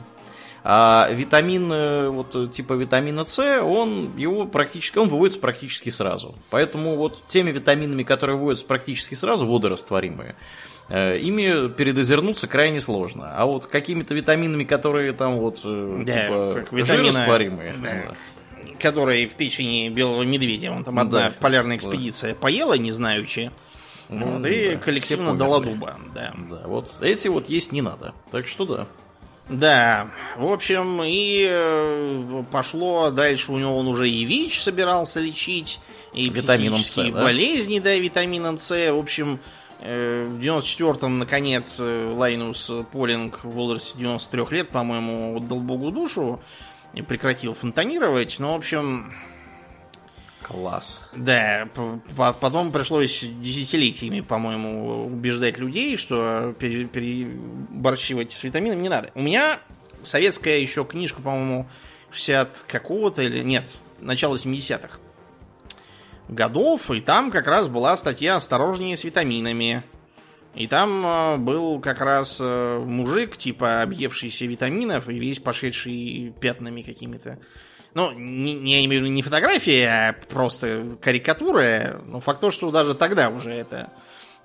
[0.63, 6.35] А витамин, э, вот типа витамина С, он его практически, он выводится практически сразу.
[6.51, 10.35] Поэтому вот теми витаминами, которые выводятся практически сразу, водорастворимые,
[10.89, 13.33] э, ими передозернуться крайне сложно.
[13.35, 17.89] А вот какими-то витаминами, которые там вот э, да, типа витамина, жирорастворимые, да.
[17.89, 18.15] Да,
[18.79, 22.39] которые в печени белого медведя, он там одна да, полярная экспедиция да.
[22.39, 23.51] поела, не знаючи.
[24.09, 25.97] Ну, вот, и да, коллективно дала дуба.
[26.13, 26.33] Да.
[26.49, 28.13] да, вот эти вот есть не надо.
[28.29, 28.87] Так что да.
[29.49, 35.79] Да, в общем, и э, пошло дальше у него он уже и ВИЧ собирался лечить,
[36.13, 37.23] и витамином С, да?
[37.23, 38.69] болезни, да, витамином С.
[38.69, 39.39] В общем,
[39.83, 46.39] Э, в 94-м, наконец, э, Лайнус Полинг в возрасте 93 лет, по-моему, отдал Богу душу
[46.93, 48.35] и прекратил фонтанировать.
[48.39, 49.11] Ну, в общем...
[50.51, 51.09] Класс.
[51.15, 51.69] Да,
[52.15, 59.11] потом пришлось десятилетиями, по-моему, убеждать людей, что переборщивать с витаминами не надо.
[59.15, 59.61] У меня
[60.03, 61.69] советская еще книжка, по-моему,
[62.11, 64.99] 60 какого-то или нет, начало 70-х
[66.27, 69.83] годов, и там как раз была статья «Осторожнее с витаминами».
[70.53, 76.81] И там э, был как раз э, мужик, типа, объевшийся витаминов и весь пошедший пятнами
[76.81, 77.39] какими-то.
[77.93, 82.01] Ну, не, не, не фотографии, а просто карикатуры.
[82.05, 83.91] Но факт то, что даже тогда уже это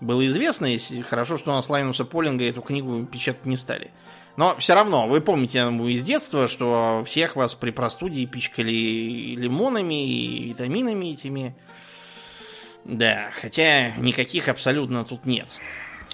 [0.01, 0.67] было известно.
[0.67, 3.91] Если хорошо, что у нас Лайнуса Полинга эту книгу печатать не стали.
[4.37, 10.49] Но все равно, вы помните из детства, что всех вас при простуде пичкали лимонами и
[10.49, 11.57] витаминами этими.
[12.85, 15.59] Да, хотя никаких абсолютно тут нет.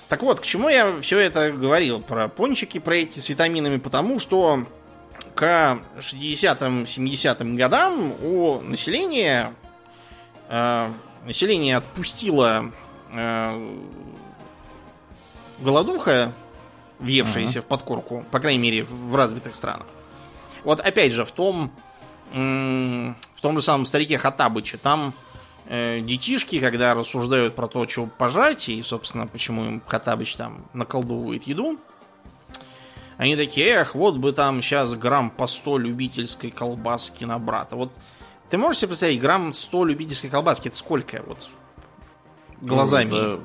[0.08, 4.18] Так вот, к чему я все это говорил про пончики, про эти с витаминами, потому
[4.18, 4.66] что
[5.34, 9.54] к 60-м, 70-м годам у населения
[10.48, 10.90] э,
[11.24, 12.72] население отпустило
[13.10, 13.76] э,
[15.60, 16.32] голодуха,
[16.98, 17.62] въевшаяся uh-huh.
[17.62, 19.86] в подкорку, по крайней мере, в развитых странах.
[20.64, 21.72] Вот опять же, в том,
[22.30, 25.12] в том же самом старике Хатабыче, там
[25.66, 31.44] э, детишки, когда рассуждают про то, чего пожрать, и, собственно, почему им Хатабыч там наколдовывает
[31.44, 31.78] еду,
[33.22, 37.76] они такие, эх, вот бы там сейчас грамм по 100 любительской колбаски на брата.
[37.76, 37.92] Вот
[38.50, 41.22] ты можешь себе представить, грамм 100 любительской колбаски, это сколько?
[41.24, 41.48] Вот
[42.60, 43.10] глазами.
[43.10, 43.40] Ну, это,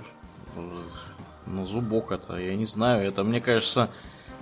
[1.45, 3.07] ну зубок это, я не знаю.
[3.07, 3.91] Это, мне кажется,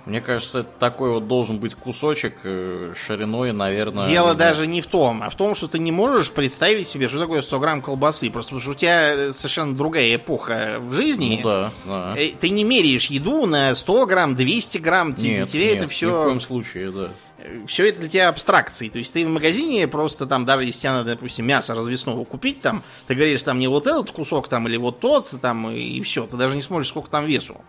[0.06, 4.08] мне кажется, это такой вот должен быть кусочек э, шириной, наверное.
[4.08, 7.08] Дело не даже не в том, а в том, что ты не можешь представить себе,
[7.08, 8.30] что такое 100 грамм колбасы.
[8.30, 11.40] Просто потому что у тебя совершенно другая эпоха в жизни.
[11.42, 12.14] Ну да, да.
[12.16, 15.08] Э, ты не меряешь еду на 100 грамм, 200 грамм.
[15.18, 16.08] Нет, тебе нет, это все...
[16.08, 17.10] ни в коем случае, да.
[17.38, 18.88] Э, все это для тебя абстракции.
[18.88, 22.60] То есть ты в магазине просто там, даже если тебе надо, допустим, мясо развесного купить,
[22.60, 26.28] там, ты говоришь, там не вот этот кусок там или вот тот, там, и все.
[26.28, 27.60] Ты даже не смотришь, сколько там весу.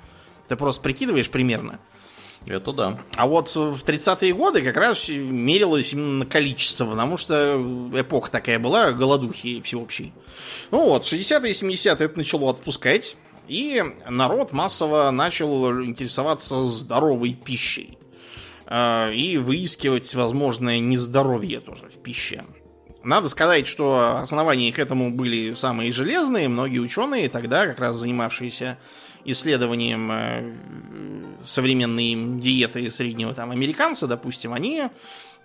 [0.47, 1.79] Ты просто прикидываешь примерно.
[2.47, 2.99] Это да.
[3.15, 7.57] А вот в 30-е годы как раз мерилось именно количество, потому что
[7.93, 10.13] эпоха такая была, голодухи всеобщей.
[10.71, 13.15] Ну вот, в 60-е и 70-е это начало отпускать,
[13.47, 17.97] и народ массово начал интересоваться здоровой пищей.
[18.67, 22.43] Э, и выискивать возможное нездоровье тоже в пище.
[23.03, 26.49] Надо сказать, что основания к этому были самые железные.
[26.49, 28.77] Многие ученые тогда, как раз занимавшиеся
[29.25, 30.53] исследованием э,
[31.45, 34.89] современной диеты среднего там американца, допустим, они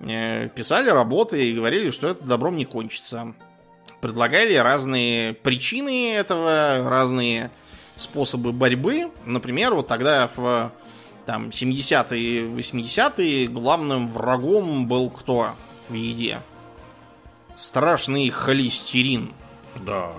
[0.00, 3.34] э, писали работы и говорили, что это добром не кончится.
[4.00, 7.50] Предлагали разные причины этого, разные
[7.96, 9.10] способы борьбы.
[9.24, 10.72] Например, вот тогда в
[11.26, 15.52] там 70-е, 80-е главным врагом был кто
[15.88, 16.40] в еде?
[17.56, 19.32] Страшный холестерин.
[19.86, 20.12] Да.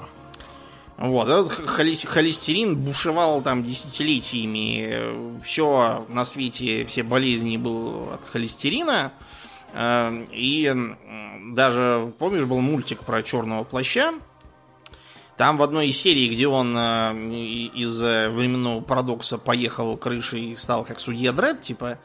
[0.97, 5.41] Вот, этот холестерин бушевал там десятилетиями.
[5.43, 9.11] Все на свете, все болезни был от холестерина.
[9.73, 10.73] Э, и
[11.53, 14.13] даже, помнишь, был мультик про черного плаща?
[15.35, 17.13] Там в одной из серий, где он э,
[17.73, 21.97] из временного парадокса поехал крышей и стал как судья Дред, типа,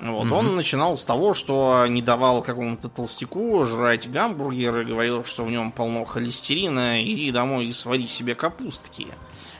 [0.00, 0.32] вот, mm-hmm.
[0.32, 5.72] Он начинал с того, что не давал какому-то толстяку жрать гамбургеры, говорил, что в нем
[5.72, 9.08] полно холестерина, и домой свари себе капустки.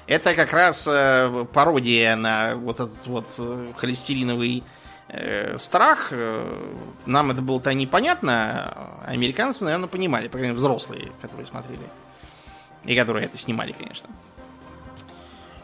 [0.06, 4.62] Это как раз э, пародия на вот этот вот э, холестериновый
[5.08, 6.08] э, страх.
[6.12, 6.62] Э,
[7.04, 11.82] нам это было-то непонятно, а американцы, наверное, понимали, по крайней мере, взрослые, которые смотрели.
[12.84, 14.08] И которые это снимали, конечно.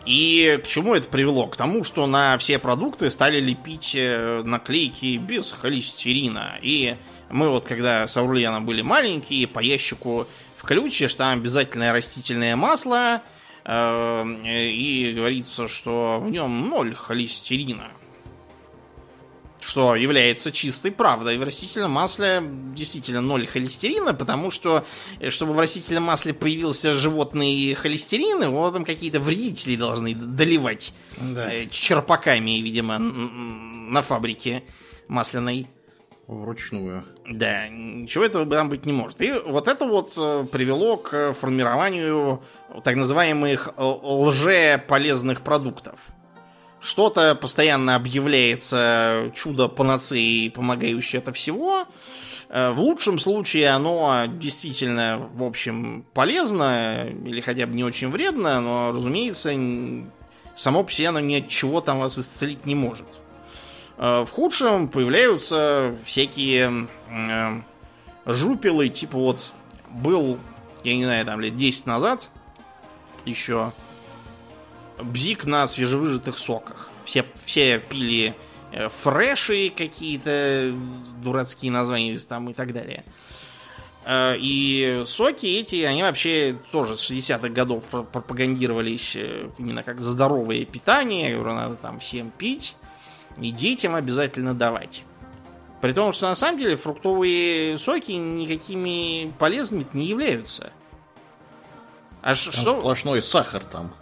[0.06, 1.46] И к чему это привело?
[1.46, 6.58] К тому, что на все продукты стали лепить э, наклейки без холестерина.
[6.60, 6.96] И
[7.30, 10.26] мы вот, когда с Аурлианом были маленькие, по ящику
[10.56, 13.22] включишь, там обязательное растительное масло,
[13.64, 17.90] э, и говорится, что в нем ноль холестерина
[19.64, 21.38] что является чистой правдой.
[21.38, 22.42] В растительном масле
[22.74, 24.84] действительно ноль холестерина, потому что,
[25.20, 31.50] э, чтобы в растительном масле появился животный холестерин, его там какие-то вредители должны доливать да.
[31.50, 34.64] Э, черпаками, видимо, на фабрике
[35.08, 35.66] масляной.
[36.26, 37.04] Вручную.
[37.28, 39.20] Да, ничего этого там быть не может.
[39.20, 42.42] И вот это вот э, привело к формированию
[42.82, 46.13] так называемых лже-полезных продуктов
[46.84, 51.86] что-то постоянно объявляется чудо панацеи, помогающее это всего.
[52.50, 58.60] Э, в лучшем случае оно действительно, в общем, полезно или хотя бы не очень вредно,
[58.60, 59.52] но, разумеется,
[60.56, 63.08] само по себе оно ни от чего там вас исцелить не может.
[63.96, 67.60] Э, в худшем появляются всякие э,
[68.26, 69.54] жупелы, типа вот
[69.90, 70.38] был,
[70.82, 72.28] я не знаю, там лет 10 назад
[73.24, 73.72] еще
[75.04, 76.90] бзик на свежевыжатых соках.
[77.04, 78.34] Все, все пили
[78.74, 80.74] Э, фреши какие-то,
[81.22, 83.04] дурацкие названия там и так далее.
[84.04, 90.64] Э, и соки эти, они вообще тоже с 60-х годов пропагандировались э, именно как здоровое
[90.64, 92.74] питание, которое надо там всем пить
[93.38, 95.04] и детям обязательно давать.
[95.80, 100.72] При том, что на самом деле фруктовые соки никакими полезными не являются.
[102.22, 102.80] А там что?
[102.80, 103.94] Сплошной сахар там.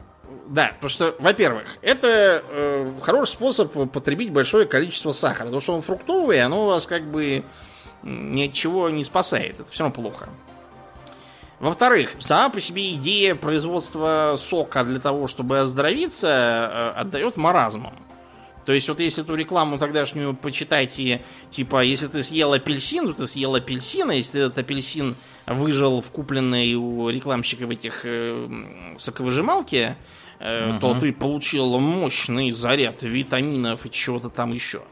[0.52, 5.46] Да, потому что, во-первых, это э, хороший способ потребить большое количество сахара.
[5.46, 7.42] Потому что он фруктовый, оно вас как бы
[8.02, 9.60] ни от чего не спасает.
[9.60, 10.28] Это все равно плохо.
[11.58, 17.94] Во-вторых, сама по себе идея производства сока для того, чтобы оздоровиться, э, отдает маразмом.
[18.66, 23.26] То есть, вот если эту рекламу тогдашнюю почитайте, типа, если ты съел апельсин, то ты
[23.26, 28.48] съел апельсин, а если этот апельсин выжил в купленной у рекламщиков этих э,
[28.98, 29.96] соковыжималки,
[30.42, 30.80] угу.
[30.80, 34.82] то ты получил мощный заряд витаминов и чего-то там еще.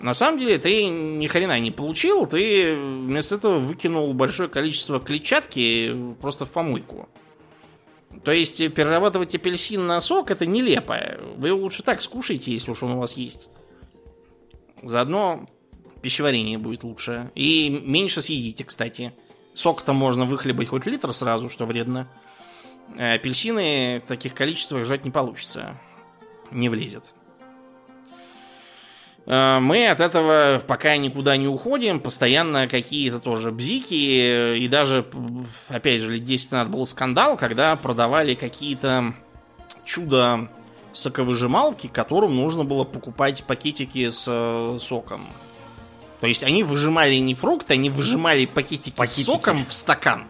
[0.00, 6.14] На самом деле ты ни хрена не получил, ты вместо этого выкинул большое количество клетчатки
[6.20, 7.08] просто в помойку.
[8.24, 10.98] То есть перерабатывать апельсин на сок это нелепо.
[11.36, 13.48] Вы его лучше так скушайте, если уж он у вас есть.
[14.82, 15.48] Заодно
[16.02, 17.30] пищеварение будет лучше.
[17.34, 19.12] И меньше съедите, кстати.
[19.54, 22.08] Сок-то можно выхлебать хоть литр сразу, что вредно.
[22.96, 25.78] Э, апельсины в таких количествах жать не получится.
[26.50, 27.04] Не влезет.
[29.26, 32.00] Э, мы от этого пока никуда не уходим.
[32.00, 34.56] Постоянно какие-то тоже бзики.
[34.58, 35.06] И даже,
[35.68, 39.14] опять же, лет 10 назад был скандал, когда продавали какие-то
[39.84, 40.48] чудо
[40.92, 45.26] соковыжималки, которым нужно было покупать пакетики с э, соком.
[46.20, 49.22] То есть они выжимали не фрукты, они выжимали пакетики, пакетики.
[49.22, 50.26] с соком в стакан.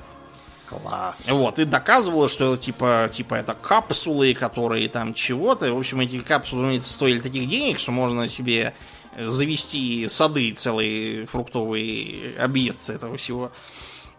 [0.73, 1.31] Класс.
[1.31, 5.73] Вот, и доказывала, что типа, типа это капсулы, которые там чего-то.
[5.73, 8.75] В общем, эти капсулы стоили таких денег, что можно себе
[9.19, 13.53] завести сады целые фруктовые, объесться этого всего.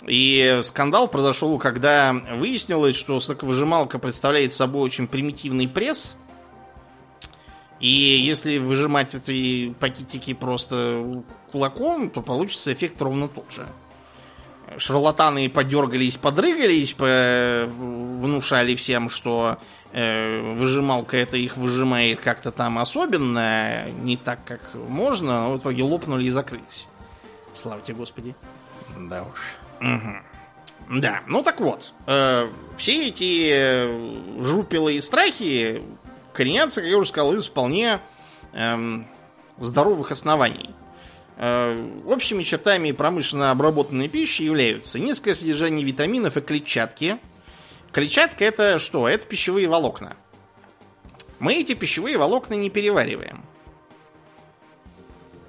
[0.05, 6.17] И скандал произошел, когда выяснилось, что соковыжималка представляет собой очень примитивный пресс.
[7.79, 13.67] И если выжимать эти пакетики просто кулаком, то получится эффект ровно тот же
[14.77, 19.57] шарлатаны подергались, подрыгались, внушали всем, что
[19.91, 25.83] э, выжималка это их выжимает как-то там особенно, не так, как можно, но в итоге
[25.83, 26.85] лопнули и закрылись.
[27.53, 28.35] Славьте Господи.
[28.97, 29.57] Да уж.
[29.79, 30.99] Угу.
[30.99, 35.81] Да, ну так вот, э, все эти э, жупелы и страхи
[36.33, 38.01] коренятся, как я уже сказал, из вполне
[38.51, 39.03] э,
[39.59, 40.71] здоровых оснований.
[41.37, 47.19] Э, общими чертами промышленно обработанной пищи являются низкое содержание витаминов и клетчатки.
[47.91, 49.07] Клетчатка это что?
[49.07, 50.15] Это пищевые волокна.
[51.39, 53.43] Мы эти пищевые волокна не перевариваем.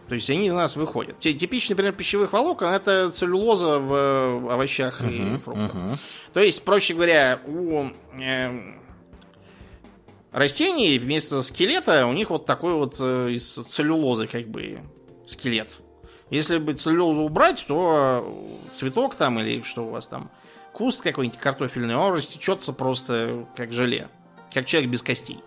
[0.08, 1.18] То есть они из нас выходят.
[1.18, 5.74] Типичный пример пищевых волокон это целлюлоза в овощах uh-huh, и фруктах.
[5.74, 5.98] Uh-huh.
[6.34, 7.86] То есть, проще говоря, у
[8.20, 8.74] э,
[10.30, 14.80] растений вместо скелета у них вот такой вот э, из целлюлозы как бы
[15.26, 15.76] скелет.
[16.30, 18.42] Если бы целлюлозу убрать, то
[18.74, 20.30] цветок там или что у вас там,
[20.72, 24.08] куст какой-нибудь картофельный, он растечется просто как желе.
[24.52, 25.40] Как человек без костей.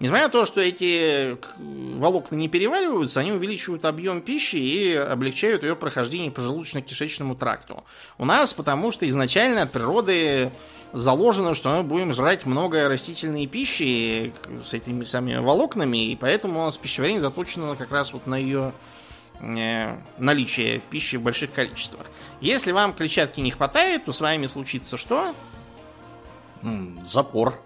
[0.00, 5.76] Несмотря на то, что эти волокна не перевариваются, они увеличивают объем пищи и облегчают ее
[5.76, 7.84] прохождение по желудочно-кишечному тракту.
[8.16, 10.52] У нас потому что изначально от природы
[10.92, 14.32] заложено, что мы будем жрать много растительной пищи
[14.64, 18.72] с этими самыми волокнами, и поэтому у нас пищеварение заточено как раз вот на ее
[19.40, 22.06] э, наличие в пище в больших количествах.
[22.40, 25.34] Если вам клетчатки не хватает, то с вами случится что?
[27.04, 27.60] Запор.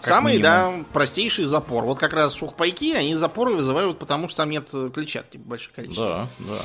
[0.00, 0.82] Самый, минимум.
[0.82, 1.84] да, простейший запор.
[1.84, 6.28] Вот как раз сухпайки, они запоры вызывают, потому что там нет клетчатки в больших количествах.
[6.38, 6.60] Да, да.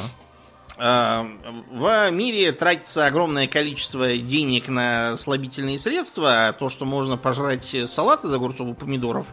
[0.78, 1.28] А,
[1.70, 6.48] в мире тратится огромное количество денег на слабительные средства.
[6.48, 9.28] А то, что можно пожрать салат из огурцов и помидоров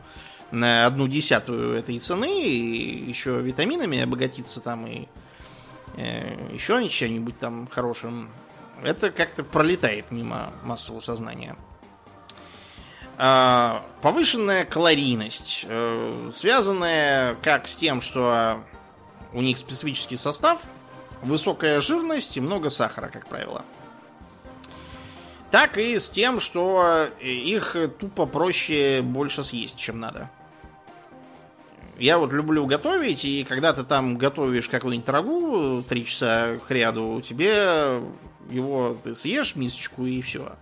[0.50, 5.06] на одну десятую этой цены, и еще витаминами обогатиться там, и
[5.96, 8.30] э, еще чем-нибудь там хорошим,
[8.82, 11.56] это как-то пролетает мимо массового сознания.
[13.18, 18.62] А, повышенная калорийность, э, связанная как с тем, что
[19.34, 20.60] у них специфический состав–
[21.22, 23.64] высокая жирность и много сахара, как правило.
[25.50, 30.30] Так и с тем, что их тупо проще больше съесть, чем надо.
[31.98, 37.20] Я вот люблю готовить, и когда ты там готовишь какую-нибудь рагу три часа к ряду,
[37.22, 38.00] тебе
[38.50, 40.52] его ты съешь мисочку и все.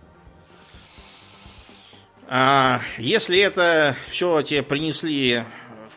[2.29, 5.43] А если это все тебе принесли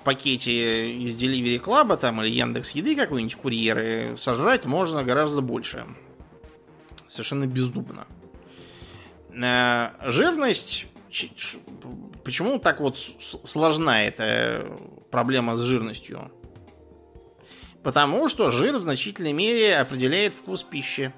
[0.01, 5.86] в пакете из Delivery Club там, или Яндекс Еды какой-нибудь курьеры, сожрать можно гораздо больше.
[7.09, 8.07] Совершенно бездумно.
[9.42, 10.86] А, жирность...
[12.24, 14.64] Почему так вот сложна эта
[15.11, 16.30] проблема с жирностью?
[17.82, 21.12] Потому что жир в значительной мере определяет вкус пищи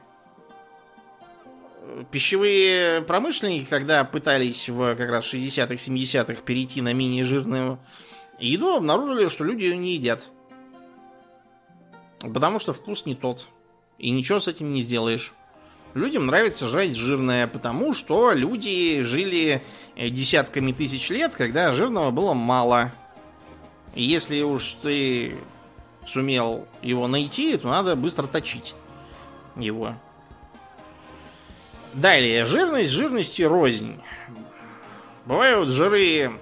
[2.10, 7.78] пищевые промышленники, когда пытались в как раз 60-х, 70-х перейти на менее жирную
[8.48, 10.28] еду, обнаружили, что люди ее не едят.
[12.20, 13.46] Потому что вкус не тот.
[13.98, 15.32] И ничего с этим не сделаешь.
[15.94, 19.62] Людям нравится жрать жирное, потому что люди жили
[19.96, 22.92] десятками тысяч лет, когда жирного было мало.
[23.94, 25.36] И если уж ты
[26.06, 28.74] сумел его найти, то надо быстро точить
[29.56, 29.94] его.
[31.92, 34.00] Далее, жирность, жирности рознь.
[35.26, 36.32] Бывают жиры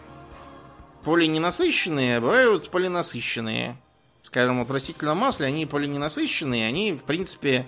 [1.04, 3.76] полиненасыщенные, а бывают полинасыщенные.
[4.22, 7.66] Скажем, вот в растительном масле они полиненасыщенные, они, в принципе,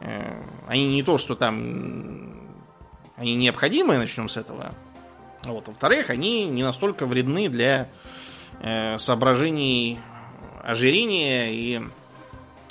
[0.00, 2.48] э, они не то, что там
[3.16, 4.74] они необходимые, начнем с этого.
[5.44, 5.66] Вот.
[5.66, 7.88] Во-вторых, они не настолько вредны для
[8.60, 9.98] э, соображений
[10.62, 11.82] ожирения и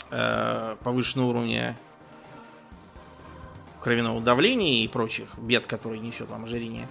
[0.10, 1.78] э, повышенного уровня
[3.82, 6.88] кровяного давления и прочих бед, которые несет вам ожирение.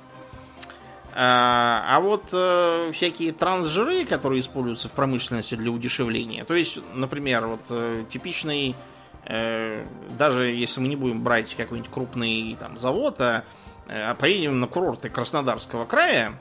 [1.18, 7.46] А, а вот э, всякие трансжиры, которые используются в промышленности для удешевления, то есть, например,
[7.46, 8.76] вот э, типичный,
[9.24, 9.86] э,
[10.18, 13.44] даже если мы не будем брать какой-нибудь крупный там завод, а,
[13.88, 16.38] а поедем на курорты Краснодарского края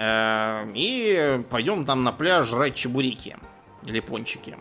[0.00, 3.36] и пойдем там на пляж жрать чебуреки
[3.84, 4.56] или пончики.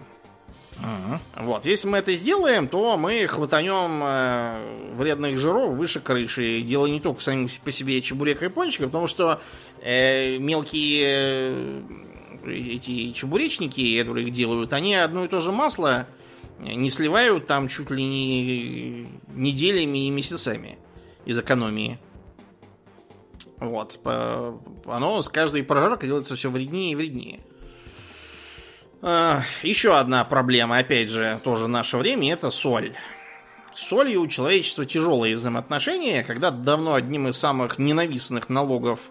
[0.83, 1.21] Ага.
[1.35, 6.61] Вот, если мы это сделаем, то мы хватанем э, вредных жиров выше крыши.
[6.61, 9.41] Дело не только самим по себе чебурека и пончика, потому что
[9.81, 11.81] э, мелкие э,
[12.45, 16.07] эти чебуречники, которые их делают, они одно и то же масло
[16.59, 20.77] не сливают там чуть ли не неделями и месяцами
[21.25, 21.99] из экономии.
[23.59, 23.99] Вот.
[24.85, 27.39] Оно с каждой прожаркой делается все вреднее и вреднее.
[29.01, 32.95] Еще одна проблема, опять же, тоже наше время, это соль.
[33.75, 39.01] С солью у человечества тяжелые взаимоотношения, когда давно одним из самых ненавистных налогов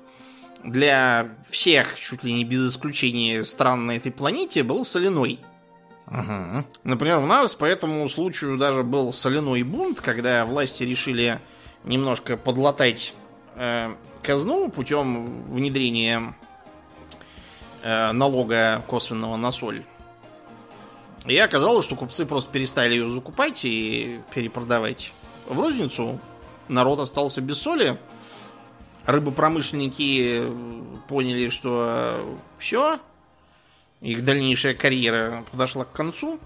[0.64, 5.38] для всех, чуть ли не без исключения стран на этой планете, был соляной.
[6.06, 6.64] Ага.
[6.82, 11.40] Например, у нас по этому случаю даже был соляной бунт, когда власти решили
[11.84, 13.14] немножко подлатать
[13.54, 16.34] э, казну путем внедрения
[18.12, 19.84] налога косвенного на соль.
[21.26, 25.12] И оказалось, что купцы просто перестали ее закупать и перепродавать
[25.46, 26.20] в розницу.
[26.68, 27.98] Народ остался без соли.
[29.06, 30.52] Рыбопромышленники
[31.08, 33.00] поняли, что все,
[34.00, 36.38] их дальнейшая карьера подошла к концу.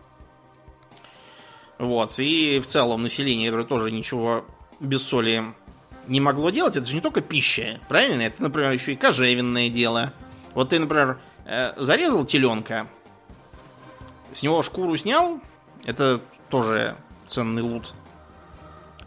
[1.78, 2.18] Вот.
[2.18, 4.44] И в целом население, тоже ничего
[4.78, 5.44] без соли
[6.06, 8.22] не могло делать, это же не только пища, правильно?
[8.22, 10.12] Это, например, еще и кожевенное дело.
[10.54, 12.86] Вот ты, например, Э, зарезал теленка,
[14.34, 15.40] с него шкуру снял,
[15.84, 17.92] это тоже ценный лут.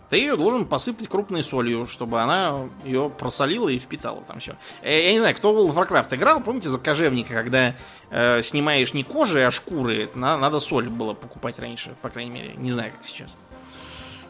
[0.10, 4.56] Ты ее должен посыпать крупной солью, чтобы она ее просолила и впитала там все.
[4.84, 7.74] Э, я не знаю, кто в Warcraft играл, помните за кожевника, когда
[8.12, 12.54] э, снимаешь не кожи, а шкуры, на, надо соль было покупать раньше, по крайней мере,
[12.58, 13.36] не знаю, как сейчас.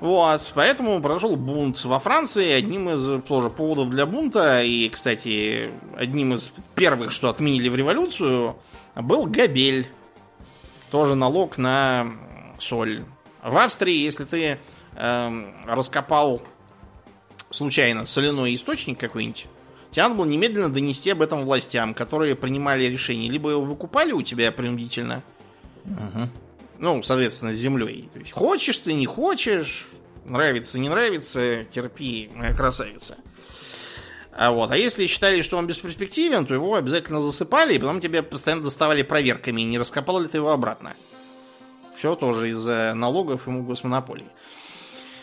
[0.03, 2.51] Вот, поэтому произошел бунт во Франции.
[2.51, 8.57] Одним из тоже поводов для бунта, и, кстати, одним из первых, что отменили в революцию,
[8.95, 9.87] был габель.
[10.91, 12.07] Тоже налог на
[12.59, 13.05] соль.
[13.41, 14.59] В Австрии, если ты
[14.95, 16.41] э, раскопал
[17.49, 19.45] случайно соляной источник какой-нибудь,
[19.91, 23.31] тебе надо было немедленно донести об этом властям, которые принимали решение.
[23.31, 25.23] Либо его выкупали у тебя принудительно,
[25.85, 26.27] uh-huh.
[26.83, 28.09] Ну, соответственно, с землей.
[28.11, 29.87] То есть, хочешь ты, не хочешь,
[30.25, 33.15] нравится, не нравится, терпи, моя красавица.
[34.33, 38.21] А вот, а если считали, что он бесперспективен, то его обязательно засыпали, и потом тебя
[38.21, 40.91] постоянно доставали проверками, не раскопал ли ты его обратно.
[41.95, 44.27] Все тоже из-за налогов и госмонополии.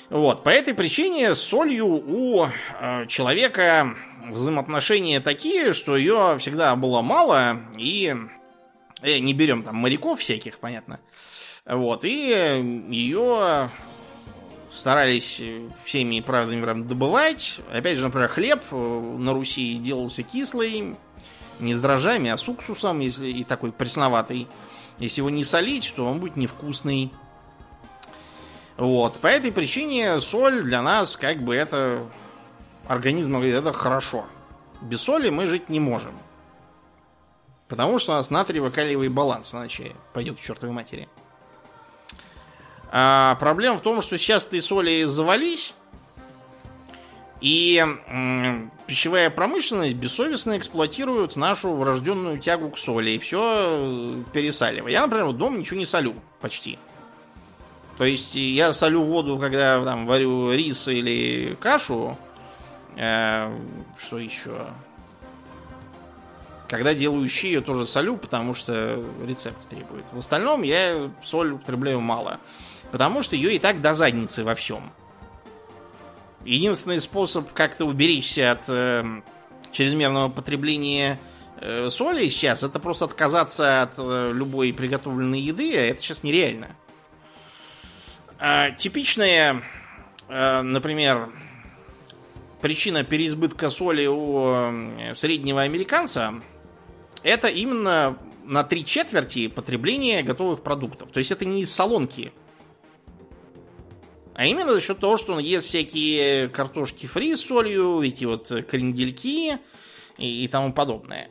[0.08, 3.96] Вот, по этой причине с солью у э, человека
[4.30, 8.16] взаимоотношения такие, что ее всегда было мало, и
[9.02, 11.00] э, не берем там моряков всяких, понятно.
[11.70, 13.70] Вот, и ее
[14.72, 15.40] старались
[15.84, 17.60] всеми правдами добывать.
[17.72, 20.96] Опять же, например, хлеб на Руси делался кислый,
[21.60, 24.48] не с дрожжами, а с уксусом, если и такой пресноватый.
[24.98, 27.12] Если его не солить, то он будет невкусный.
[28.76, 29.20] Вот.
[29.20, 32.04] По этой причине соль для нас как бы это...
[32.88, 34.24] Организм говорит, это хорошо.
[34.80, 36.18] Без соли мы жить не можем.
[37.68, 41.08] Потому что у нас натриево-калиевый баланс, иначе пойдет к чертовой матери.
[42.92, 45.74] А проблема в том, что сейчас этой соли завались,
[47.40, 47.78] и
[48.08, 54.92] м, пищевая промышленность бессовестно эксплуатирует нашу врожденную тягу к соли и все э, пересаливает.
[54.92, 56.78] Я, например, дома ничего не солю почти.
[57.96, 62.18] То есть я солю воду, когда там варю рис или кашу.
[62.96, 63.56] Э,
[63.98, 64.66] что еще?
[66.68, 70.04] Когда делаю щи, я тоже солю, потому что рецепт требует.
[70.12, 72.38] В остальном я соль употребляю мало.
[72.90, 74.92] Потому что ее и так до задницы во всем.
[76.44, 79.04] Единственный способ как-то уберечься от э,
[79.72, 81.20] чрезмерного потребления
[81.60, 86.76] э, соли сейчас, это просто отказаться от э, любой приготовленной еды, а это сейчас нереально.
[88.38, 89.62] А, типичная,
[90.28, 91.30] э, например,
[92.62, 96.40] причина переизбытка соли у э, среднего американца
[97.22, 101.10] это именно на три четверти потребления готовых продуктов.
[101.10, 102.32] То есть это не из солонки
[104.40, 108.50] а именно за счет того, что он ест всякие картошки фри с солью, эти вот
[108.66, 109.58] крендельки
[110.16, 111.28] и, и тому подобное.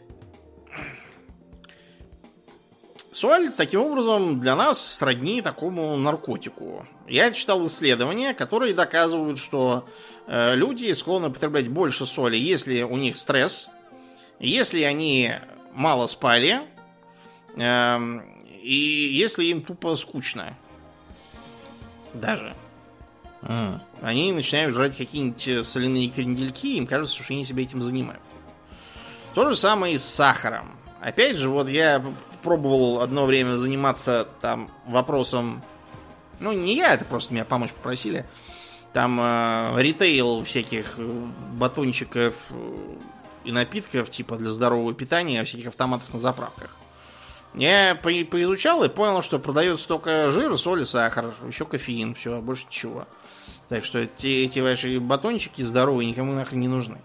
[3.12, 6.86] Соль, таким образом, для нас сродни такому наркотику.
[7.08, 9.90] Я читал исследования, которые доказывают, что
[10.28, 13.70] э, люди склонны потреблять больше соли, если у них стресс,
[14.40, 15.34] если они
[15.74, 16.62] мало спали,
[17.58, 18.00] э,
[18.62, 18.76] и
[19.14, 20.56] если им тупо скучно.
[22.14, 22.56] Даже.
[23.42, 23.82] А.
[24.02, 28.22] Они начинают жрать какие-нибудь э, соляные крендельки, им кажется, что они себя этим занимают.
[29.34, 30.72] То же самое и с сахаром.
[31.02, 32.04] Опять же, вот я
[32.44, 35.62] пробовал одно время заниматься там вопросом...
[36.40, 38.26] Ну, не я, это просто меня помочь попросили.
[38.94, 42.94] Там э, ритейл всяких э, батончиков э,
[43.44, 46.76] и напитков, типа для здорового питания, всяких автоматов на заправках.
[47.54, 52.42] Я по поизучал и понял, что продается только жир, соль и сахар, еще кофеин, все,
[52.42, 53.08] больше ничего.
[53.70, 56.98] Так что эти, эти ваши батончики здоровые никому нахрен не нужны.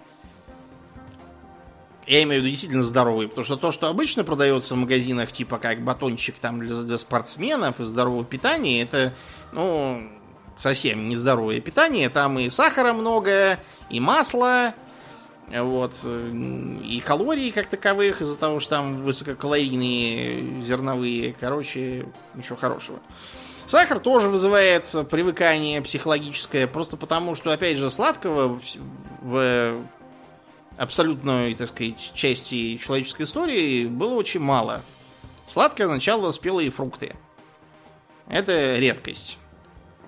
[2.06, 5.58] Я имею в виду действительно здоровые, потому что то, что обычно продается в магазинах, типа
[5.58, 9.14] как батончик там для, для спортсменов и здорового питания, это,
[9.52, 10.10] ну,
[10.58, 12.10] совсем нездоровое питание.
[12.10, 13.58] Там и сахара много,
[13.88, 14.74] и масла,
[15.48, 22.98] вот, и калорий как таковых, из-за того, что там высококалорийные зерновые, короче, ничего хорошего.
[23.66, 28.60] Сахар тоже вызывает привыкание психологическое, просто потому, что, опять же, сладкого
[29.22, 29.76] в
[30.76, 34.82] абсолютной, так сказать, части человеческой истории было очень мало.
[35.50, 37.14] Сладкое означало спелые фрукты.
[38.28, 39.38] Это редкость.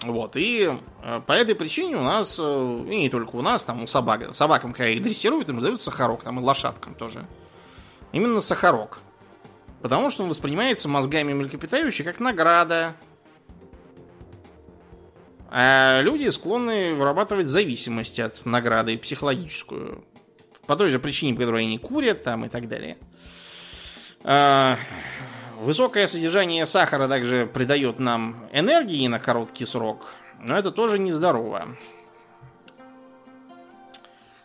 [0.03, 3.85] Вот, и э, по этой причине у нас, э, и не только у нас, там
[3.85, 7.27] у собак, собакам, когда их дрессируют, им дают сахарок, там и лошадкам тоже.
[8.13, 8.99] Именно сахарок.
[9.81, 12.95] Потому что он воспринимается мозгами млекопитающих как награда,
[15.59, 20.05] а люди склонны вырабатывать зависимость от награды психологическую.
[20.67, 22.99] По той же причине, по которой они курят там и так далее.
[24.23, 24.77] А,
[25.59, 31.69] высокое содержание сахара также придает нам энергии на короткий срок, но это тоже нездорово.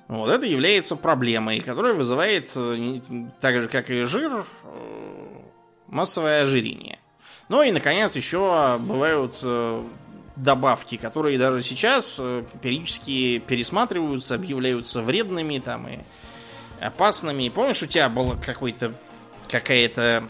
[0.07, 3.01] Вот это является проблемой, которая вызывает, э,
[3.41, 5.27] так же как и жир, э,
[5.87, 6.99] массовое ожирение.
[7.49, 9.83] Ну и, наконец, еще бывают э,
[10.43, 15.99] добавки, которые даже сейчас э, периодически пересматриваются, объявляются вредными там и
[16.79, 17.49] опасными.
[17.49, 18.93] Помнишь, у тебя была какой-то
[19.49, 20.23] какая-то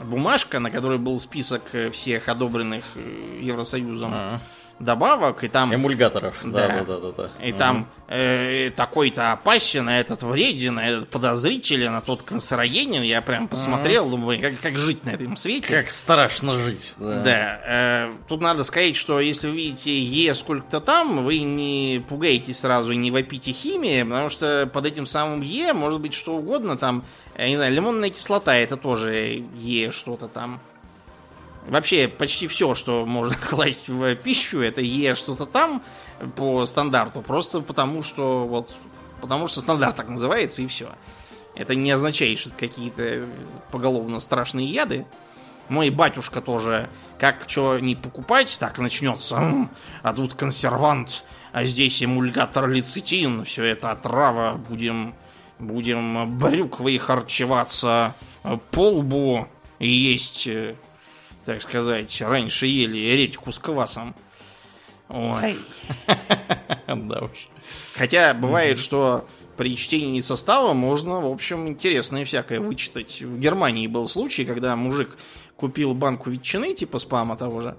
[0.00, 4.12] бумажка, на которой был список э, всех одобренных э, Евросоюзом?
[4.12, 4.40] А-а
[4.78, 5.74] добавок, и там...
[5.74, 7.12] Эмульгаторов, да, да, да, да.
[7.12, 7.58] да, И угу.
[7.58, 13.02] там э, такой-то опасен, а этот вреден, а этот подозрителен, а тот канцерогенен.
[13.02, 14.16] Я прям посмотрел, угу.
[14.16, 15.68] думаю, как, как жить на этом свете.
[15.68, 17.22] Как страшно жить, да.
[17.22, 17.60] Да.
[17.64, 22.92] Э, тут надо сказать, что если вы видите Е сколько-то там, вы не пугаетесь сразу
[22.92, 27.04] и не вопите химии, потому что под этим самым Е может быть что угодно, там,
[27.36, 30.60] я не знаю, лимонная кислота, это тоже Е что-то там.
[31.68, 35.82] Вообще, почти все, что можно класть в пищу, это Е что-то там
[36.36, 37.22] по стандарту.
[37.22, 38.76] Просто потому, что вот
[39.20, 40.90] потому что стандарт так называется, и все.
[41.54, 43.26] Это не означает, что это какие-то
[43.70, 45.06] поголовно страшные яды.
[45.68, 46.88] Мой батюшка тоже
[47.18, 49.68] как что не покупать, так начнется.
[50.02, 55.14] А тут консервант, а здесь эмульгатор лецитин, все это отрава, будем,
[55.58, 58.14] будем брюквой харчеваться
[58.70, 59.48] по лбу
[59.78, 60.76] и есть, э,
[61.46, 64.14] так сказать, раньше ели редьку с квасом.
[65.08, 65.56] Ой.
[66.86, 67.48] Да уж.
[67.96, 69.26] Хотя бывает, что
[69.56, 73.22] при чтении состава можно, в общем, интересное всякое вычитать.
[73.22, 75.16] В Германии был случай, когда мужик
[75.56, 77.76] купил банку ветчины, типа спама того же,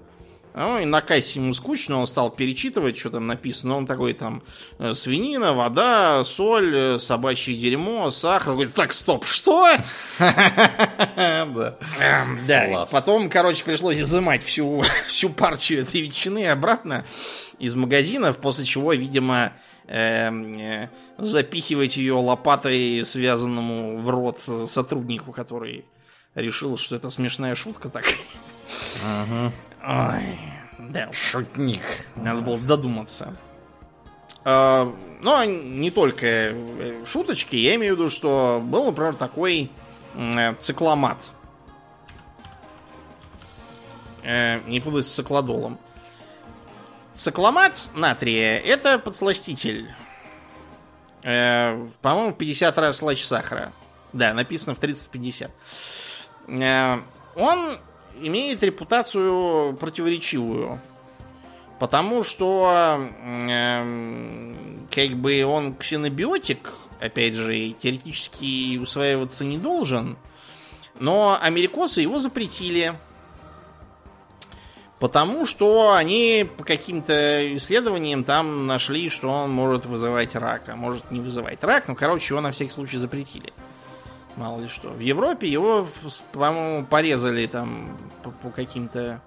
[0.54, 3.76] ну, и на кассе ему скучно, он стал перечитывать, что там написано.
[3.76, 4.42] Он такой там
[4.78, 8.50] э, свинина, вода, соль, э, собачье дерьмо, сахар.
[8.50, 9.76] Он говорит, так, стоп, что?
[10.18, 11.78] Да.
[12.00, 12.84] Эм, да.
[12.92, 17.04] Потом, короче, пришлось изымать всю, всю партию этой ветчины обратно
[17.58, 19.52] из магазинов, после чего, видимо,
[19.86, 25.84] эм, э, запихивать ее лопатой, связанному в рот сотруднику, который
[26.34, 28.14] решил, что это смешная шутка такая.
[29.04, 29.52] Ага.
[29.88, 30.38] Ой,
[30.78, 31.10] да.
[31.12, 31.80] Шутник.
[32.14, 33.34] Надо было додуматься.
[34.44, 39.70] А, но не только э, шуточки, я имею в виду, что был, например, такой
[40.14, 41.30] э, цикломат.
[44.22, 45.78] Э, не путать с циклодолом.
[47.14, 49.90] Цикломат натрия это подсластитель.
[51.22, 53.72] По-моему, 50 раз слаще сахара.
[54.12, 55.50] Да, написано в 30-50.
[57.34, 57.80] Он
[58.20, 60.80] имеет репутацию противоречивую.
[61.78, 64.54] Потому что э,
[64.90, 70.16] как бы он ксенобиотик, опять же, теоретически усваиваться не должен.
[70.98, 72.98] Но америкосы его запретили.
[74.98, 81.12] Потому что они по каким-то исследованиям там нашли, что он может вызывать рак, а может
[81.12, 81.86] не вызывать рак.
[81.86, 83.52] Ну, короче, его на всякий случай запретили.
[84.38, 84.90] Мало ли что.
[84.90, 85.88] В Европе его,
[86.32, 89.20] по-моему, порезали там по, каким-то...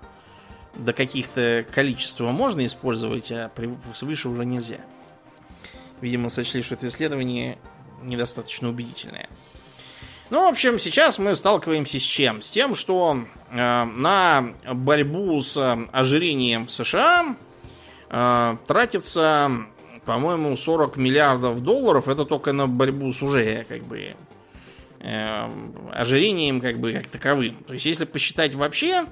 [0.74, 4.78] До каких-то количества можно использовать, а при, свыше уже нельзя.
[5.99, 7.57] Видимо, сочли, что это исследование
[8.01, 9.28] недостаточно убедительное.
[10.30, 12.41] Ну, в общем, сейчас мы сталкиваемся с чем?
[12.41, 15.57] С тем, что э, на борьбу с
[15.91, 17.36] ожирением в США
[18.09, 19.51] э, тратится,
[20.05, 22.07] по-моему, 40 миллиардов долларов.
[22.07, 24.16] Это только на борьбу с уже как бы э,
[25.04, 27.64] ожирением как бы как таковым.
[27.66, 29.06] То есть, если посчитать вообще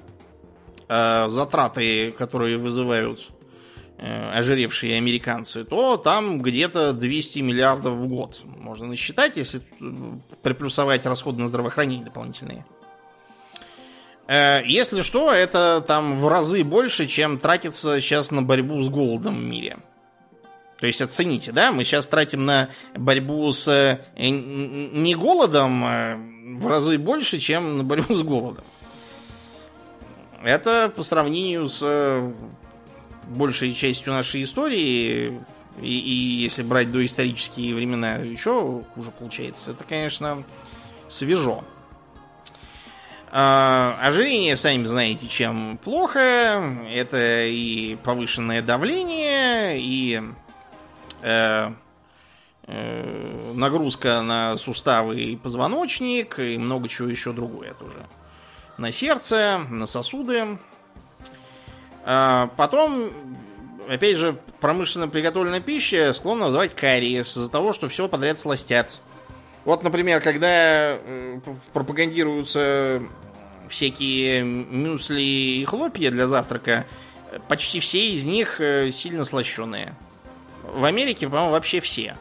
[0.88, 3.28] э, затраты, которые вызывают
[3.98, 9.82] э, ожиревшие американцы, то там где-то 200 миллиардов в год можно насчитать, если э,
[10.42, 12.64] приплюсовать расходы на здравоохранение дополнительные.
[14.26, 19.36] Э, если что, это там в разы больше, чем тратится сейчас на борьбу с голодом
[19.36, 19.78] в мире.
[20.80, 26.16] То есть оцените, да, мы сейчас тратим на борьбу с э, не голодом а
[26.56, 28.64] в разы больше, чем на борьбу с голодом.
[30.42, 32.32] Это по сравнению с э,
[33.28, 35.38] большей частью нашей истории,
[35.82, 39.72] и, и если брать доисторические времена, еще хуже получается.
[39.72, 40.44] Это, конечно,
[41.08, 41.62] свежо.
[43.32, 46.18] А, ожирение, сами знаете, чем плохо.
[46.90, 50.22] Это и повышенное давление, и
[51.22, 51.72] э,
[52.66, 58.06] э, нагрузка на суставы и позвоночник, и много чего еще другое тоже.
[58.78, 60.58] На сердце, на сосуды.
[62.04, 63.12] А потом,
[63.88, 69.00] опять же, промышленно приготовленная пища склонна называть кариес из-за того, что все подряд сластят.
[69.64, 71.40] Вот, например, когда э,
[71.72, 73.02] пропагандируются
[73.68, 76.86] всякие мюсли и хлопья для завтрака,
[77.48, 79.94] почти все из них э, сильно слащенные.
[80.72, 82.16] В Америке, по-моему, вообще все.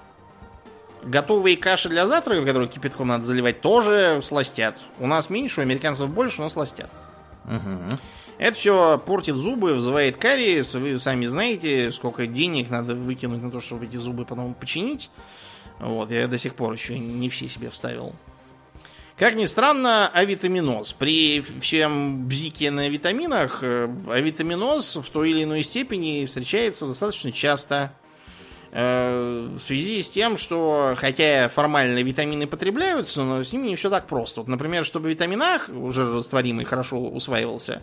[1.03, 4.83] Готовые каши для завтрака, которые кипятком надо заливать, тоже сластят.
[4.99, 6.89] У нас меньше, у американцев больше, но сластят.
[7.45, 7.97] Угу.
[8.37, 10.73] Это все портит зубы, вызывает кариес.
[10.73, 15.09] Вы сами знаете, сколько денег надо выкинуть на то, чтобы эти зубы потом починить.
[15.79, 18.13] Вот, я до сих пор еще не все себе вставил.
[19.17, 20.93] Как ни странно, авитаминоз.
[20.93, 27.91] При всем бзике на витаминах, э, авитаминоз в той или иной степени встречается достаточно часто.
[28.71, 33.89] Э, в связи с тем, что хотя формально витамины потребляются, но с ними не все
[33.89, 34.41] так просто.
[34.41, 37.81] Вот, например, чтобы витамин А, уже растворимый, хорошо усваивался,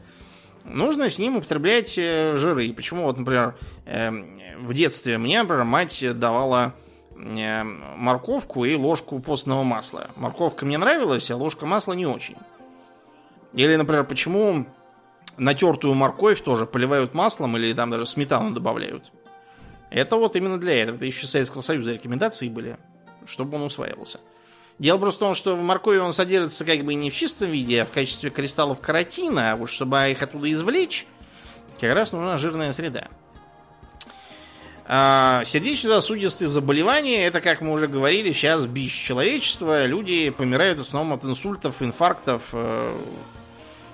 [0.64, 2.72] нужно с ним употреблять э, жиры.
[2.72, 3.56] Почему, вот, например,
[3.86, 6.74] эм, в детстве мне, например, мать давала
[7.16, 10.10] э, морковку и ложку постного масла.
[10.14, 12.36] Морковка мне нравилась, а ложка масла не очень.
[13.54, 14.66] Или, например, почему
[15.36, 19.10] натертую морковь тоже поливают маслом или там даже сметану добавляют.
[19.90, 20.96] Это вот именно для этого.
[20.96, 22.76] Это еще Советского Союза рекомендации были,
[23.26, 24.20] чтобы он усваивался.
[24.78, 27.82] Дело просто в том, что в моркови он содержится как бы не в чистом виде,
[27.82, 31.06] а в качестве кристаллов каротина, а вот чтобы их оттуда извлечь,
[31.80, 33.08] как раз нужна жирная среда.
[34.88, 39.84] А сердечно-сосудистые заболевания, это, как мы уже говорили, сейчас бич человечества.
[39.86, 42.94] Люди помирают в основном от инсультов, инфарктов, э,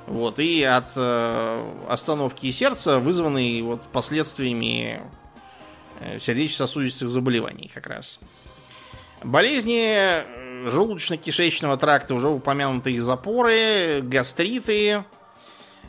[0.06, 5.00] вот, и от э, остановки сердца, вызванной вот последствиями
[6.20, 8.18] сердечно-сосудистых заболеваний как раз.
[9.24, 15.04] Болезни желудочно-кишечного тракта, уже упомянутые запоры, гастриты,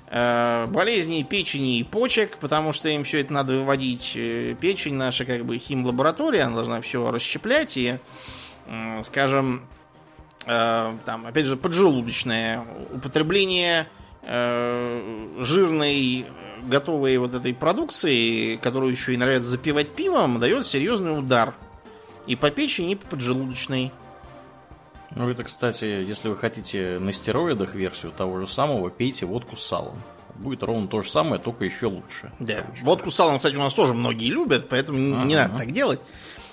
[0.07, 4.13] э, болезни печени и почек, потому что им все это надо выводить.
[4.15, 7.97] Э, печень наша как бы химлаборатория, она должна все расщеплять и,
[9.03, 9.67] скажем,
[10.45, 13.87] э, там, опять же, поджелудочное употребление
[14.25, 16.25] жирной
[16.67, 21.53] готовой вот этой продукции, которую еще и нравится запивать пивом, дает серьезный удар
[22.25, 23.91] и по печени, и по поджелудочной.
[25.15, 29.63] Ну, это, кстати, если вы хотите на стероидах версию того же самого, пейте водку с
[29.63, 30.01] салом.
[30.35, 32.31] Будет ровно то же самое, только еще лучше.
[32.39, 32.65] Да.
[32.81, 35.25] Водку с салом, кстати, у нас тоже многие любят, поэтому ага.
[35.25, 35.99] не надо так делать.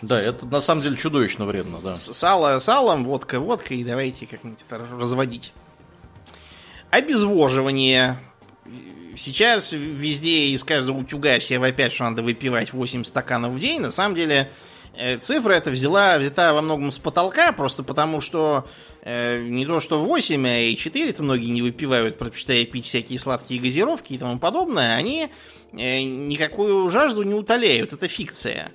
[0.03, 1.97] Да, это на самом деле чудовищно вредно, да.
[1.97, 3.39] Сало салом, водка
[3.70, 5.53] и давайте как-нибудь это разводить.
[6.91, 8.19] Обезвоживание.
[9.21, 13.81] Сейчас везде из каждого утюга все вопят, что надо выпивать 8 стаканов в день.
[13.81, 14.51] На самом деле,
[14.95, 18.67] Э, цифра эта взяла, взята во многом с потолка, просто потому что
[19.03, 23.19] э, не то что 8, а и 4 это многие не выпивают, предпочитая пить всякие
[23.19, 25.31] сладкие газировки и тому подобное, они
[25.73, 28.73] э, никакую жажду не утоляют, это фикция.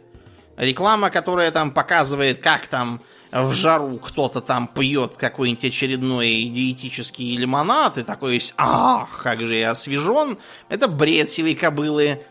[0.58, 7.98] Реклама, которая там показывает, как там в жару кто-то там пьет какой-нибудь очередной диетический лимонад,
[7.98, 10.38] и такой есть, ах, как же я освежен,
[10.70, 12.24] это бред сивой кобылы.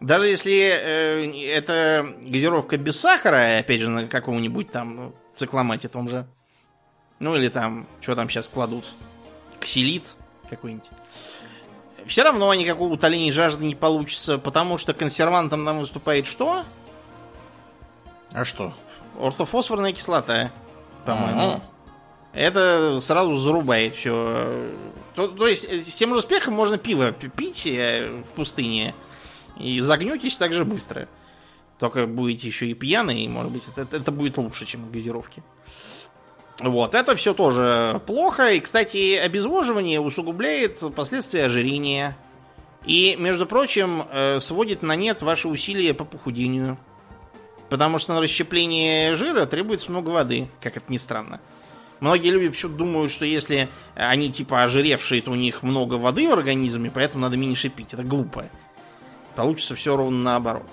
[0.00, 6.26] Даже если э, это газировка без сахара, опять же, на каком-нибудь там цикломате том же.
[7.18, 8.86] Ну или там, что там сейчас кладут?
[9.60, 10.14] Ксилит
[10.48, 10.88] какой-нибудь.
[12.06, 16.64] Все равно никакого утоления жажды не получится, потому что консервантом там выступает что?
[18.32, 18.74] А что?
[19.18, 20.50] Ортофосфорная кислота,
[21.04, 21.40] по-моему.
[21.40, 21.60] А-а-а.
[22.32, 24.70] Это сразу зарубает все.
[25.14, 28.94] То, то есть с тем же успехом можно пиво пить э, в пустыне.
[29.58, 31.08] И загнетесь так же быстро.
[31.78, 35.42] Только будете еще и пьяные, и, может быть, это, это будет лучше, чем газировки.
[36.60, 38.52] Вот, это все тоже плохо.
[38.52, 42.16] И, кстати, обезвоживание усугубляет последствия ожирения.
[42.84, 46.78] И, между прочим, э, сводит на нет ваши усилия по похудению.
[47.70, 51.40] Потому что на расщепление жира требуется много воды, как это ни странно.
[52.00, 56.32] Многие люди почему-то думают, что если они типа ожиревшие, то у них много воды в
[56.32, 57.92] организме, поэтому надо меньше пить.
[57.92, 58.46] Это глупо.
[59.36, 60.66] Получится все ровно наоборот.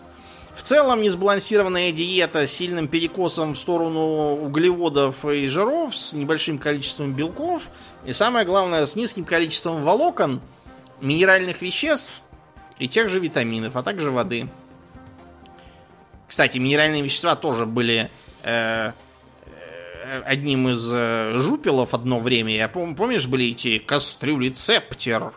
[0.56, 7.14] В целом, несбалансированная диета с сильным перекосом в сторону углеводов и жиров, с небольшим количеством
[7.14, 7.68] белков
[8.06, 10.42] и, самое главное, с низким количеством волокон,
[11.00, 12.22] минеральных веществ
[12.80, 14.48] и тех же витаминов, а также воды.
[16.28, 18.10] Кстати, минеральные вещества тоже были
[18.44, 18.92] э,
[19.46, 22.56] э одним из э, жупелов одно время.
[22.56, 25.34] Я пом- помнишь, были эти кастрюли цептер?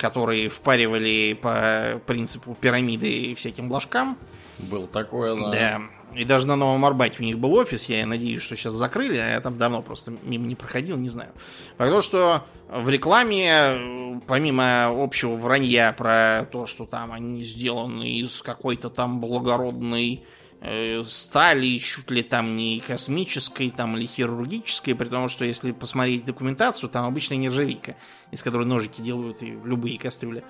[0.00, 4.16] которые впаривали по принципу пирамиды всяким ложкам.
[4.58, 5.50] Был такое, да.
[5.50, 5.80] Да.
[6.14, 9.30] И даже на Новом Арбате у них был офис, я надеюсь, что сейчас закрыли, а
[9.30, 11.32] я там давно просто мимо не проходил, не знаю.
[11.76, 18.90] Потому что в рекламе, помимо общего вранья про то, что там они сделаны из какой-то
[18.90, 20.24] там благородной
[20.60, 26.24] э, стали, чуть ли там не космической, там или хирургической, при том, что если посмотреть
[26.24, 27.96] документацию, там обычная нержавейка
[28.30, 30.44] из которой ножики делают и любые кастрюли.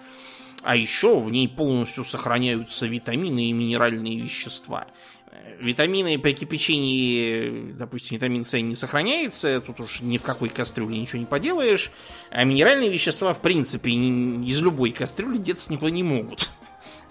[0.62, 4.86] А еще в ней полностью сохраняются витамины и минеральные вещества.
[5.60, 11.18] Витамины при кипячении, допустим, витамин С не сохраняется, тут уж ни в какой кастрюле ничего
[11.18, 11.90] не поделаешь.
[12.30, 16.50] А минеральные вещества, в принципе, из любой кастрюли деться никуда не могут.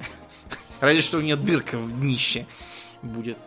[0.79, 2.47] Разве что у нее дырка в днище
[3.03, 3.37] будет.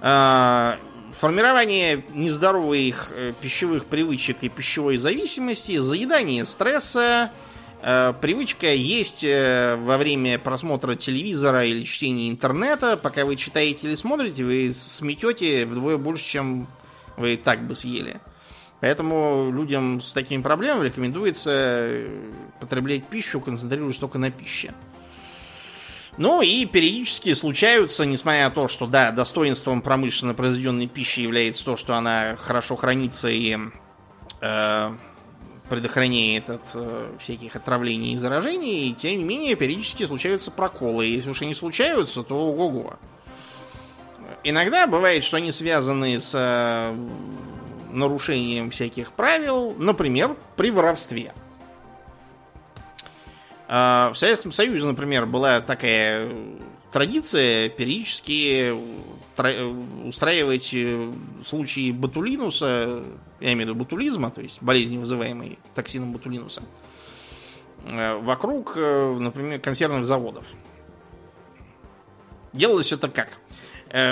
[0.00, 0.78] А,
[1.20, 7.30] Формирование нездоровых э, пищевых привычек и пищевой зависимости, заедание стресса,
[7.84, 12.96] привычка есть э, во время просмотра телевизора или чтения интернета.
[12.96, 16.66] Пока вы читаете или смотрите, вы сметете вдвое больше, чем
[17.18, 18.20] вы так бы съели.
[18.80, 22.04] Поэтому людям с такими проблемами рекомендуется
[22.60, 24.72] потреблять пищу, концентрируясь только на пище.
[26.16, 31.76] Ну и периодически случаются, несмотря на то, что, да, достоинством промышленно произведенной пищи является то,
[31.76, 33.58] что она хорошо хранится и
[34.40, 34.92] э,
[35.74, 41.06] предохраняет от э, всяких отравлений и заражений, и тем не менее периодически случаются проколы.
[41.06, 42.94] Если уж они случаются, то ого-го.
[44.44, 46.96] иногда бывает, что они связаны с э,
[47.90, 51.34] нарушением всяких правил, например, при воровстве.
[53.66, 56.30] Э, в Советском Союзе, например, была такая
[56.92, 58.72] традиция периодически
[59.38, 61.12] устраивать э,
[61.44, 63.02] случаи ботулинуса,
[63.40, 66.62] я имею в виду ботулизма, то есть болезни, вызываемой токсином ботулинуса,
[67.90, 70.44] э, вокруг, э, например, консервных заводов.
[72.52, 73.38] Делалось это как?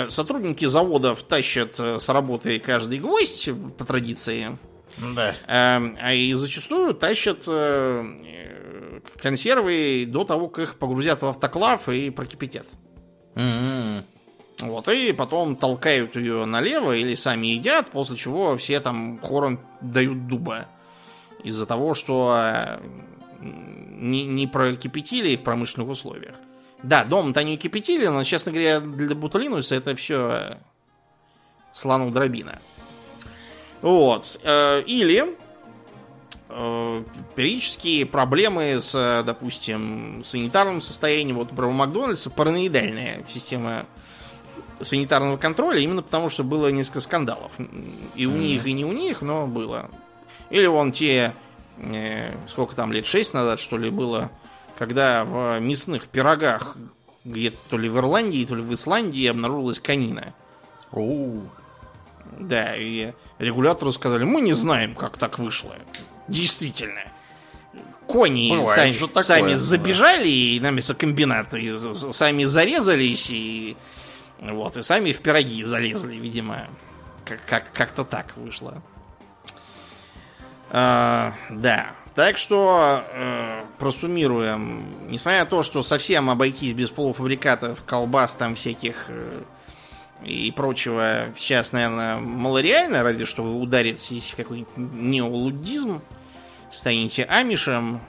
[0.09, 4.57] Сотрудники заводов тащат с работы каждый гвоздь по традиции.
[5.15, 5.35] Да.
[5.47, 7.45] А и зачастую тащат
[9.21, 12.67] консервы до того, как их погрузят в автоклав и прокипятят.
[13.35, 14.03] Mm-hmm.
[14.59, 20.27] Вот, и потом толкают ее налево или сами едят, после чего все там хором дают
[20.27, 20.67] дуба.
[21.43, 22.79] Из-за того, что э,
[23.41, 26.35] не, не прокипятили в промышленных условиях.
[26.83, 30.57] Да, дом-то не кипятили, но, честно говоря, для бутулинуса это все э,
[31.73, 32.59] слону дробина.
[33.81, 34.39] Вот.
[34.43, 35.35] Э, или
[37.35, 41.37] периодические проблемы с, допустим, санитарным состоянием.
[41.37, 43.87] Вот, про Макдональдса параноидальная система
[44.83, 47.51] санитарного контроля, именно потому что было несколько скандалов.
[48.15, 48.37] И у mm.
[48.37, 49.89] них, и не у них, но было.
[50.49, 51.33] Или вон те,
[51.77, 54.31] э, сколько там, лет 6 назад, что ли, было,
[54.77, 56.77] когда в мясных пирогах
[57.25, 60.33] где-то то ли в Ирландии, то ли в Исландии обнаружилась канина.
[60.91, 61.43] Оу.
[62.39, 65.75] Да, и регуляторы сказали, мы не знаем, как так вышло.
[66.27, 67.01] Действительно.
[68.07, 71.73] Кони Бывает сами, такое, сами забежали и на мясокомбинат, и
[72.11, 73.77] сами зарезались, и
[74.51, 76.67] вот, и сами в пироги залезли, видимо.
[77.25, 78.81] Как- как- как-то так вышло.
[80.69, 81.95] А, да.
[82.15, 84.83] Так что э, просуммируем.
[85.09, 89.41] Несмотря на то, что совсем обойтись без полуфабрикатов, колбас там всяких э,
[90.23, 96.01] и прочего сейчас, наверное, малореально, разве что вы ударитесь в какой-нибудь неолудизм,
[96.71, 97.99] станете амишем,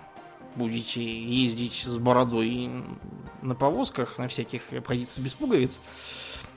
[0.55, 2.70] будете ездить с бородой
[3.43, 5.78] на повозках, на всяких обходиться без пуговиц.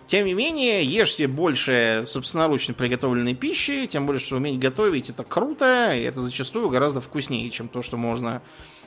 [0.08, 5.92] Тем не менее, ешьте больше собственноручно приготовленной пищи, тем более, что уметь готовить это круто,
[5.94, 8.42] и это зачастую гораздо вкуснее, чем то, что можно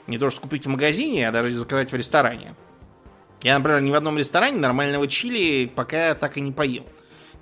[0.06, 2.54] не то что купить в магазине, а даже заказать в ресторане.
[3.42, 6.86] Я, например, ни в одном ресторане нормального чили пока так и не поел.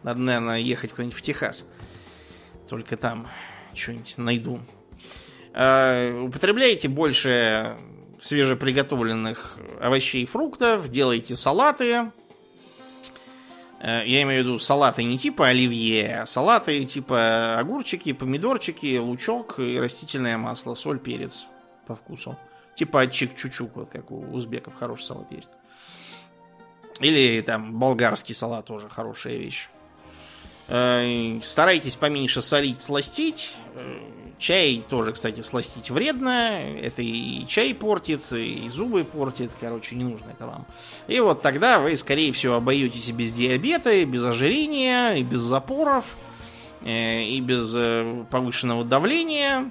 [0.03, 1.65] Надо, наверное, ехать куда-нибудь в Техас.
[2.69, 3.29] Только там
[3.75, 4.61] что-нибудь найду.
[5.55, 7.77] Э, употребляйте больше
[8.21, 12.11] свежеприготовленных овощей и фруктов, делайте салаты,
[13.81, 19.79] я имею в виду салаты не типа оливье, а салаты типа огурчики, помидорчики, лучок и
[19.79, 21.47] растительное масло, соль, перец
[21.87, 22.37] по вкусу.
[22.75, 25.51] Типа чик-чучук, вот как у узбеков хороший салат есть.
[27.01, 29.69] Или там болгарский салат тоже хорошая вещь.
[30.69, 33.57] Э, старайтесь поменьше солить, сластить.
[34.39, 36.29] Э, чай тоже, кстати, сластить вредно.
[36.29, 39.51] Это и чай портит, и зубы портит.
[39.61, 40.67] Короче, не нужно это вам.
[41.07, 46.05] И вот тогда вы, скорее всего, обойдетесь без диабета, и без ожирения, и без запоров,
[46.83, 47.75] э, и без
[48.31, 49.71] повышенного давления.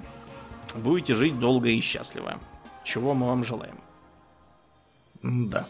[0.74, 2.38] Будете жить долго и счастливо.
[2.84, 3.76] Чего мы вам желаем.
[5.22, 5.66] Да.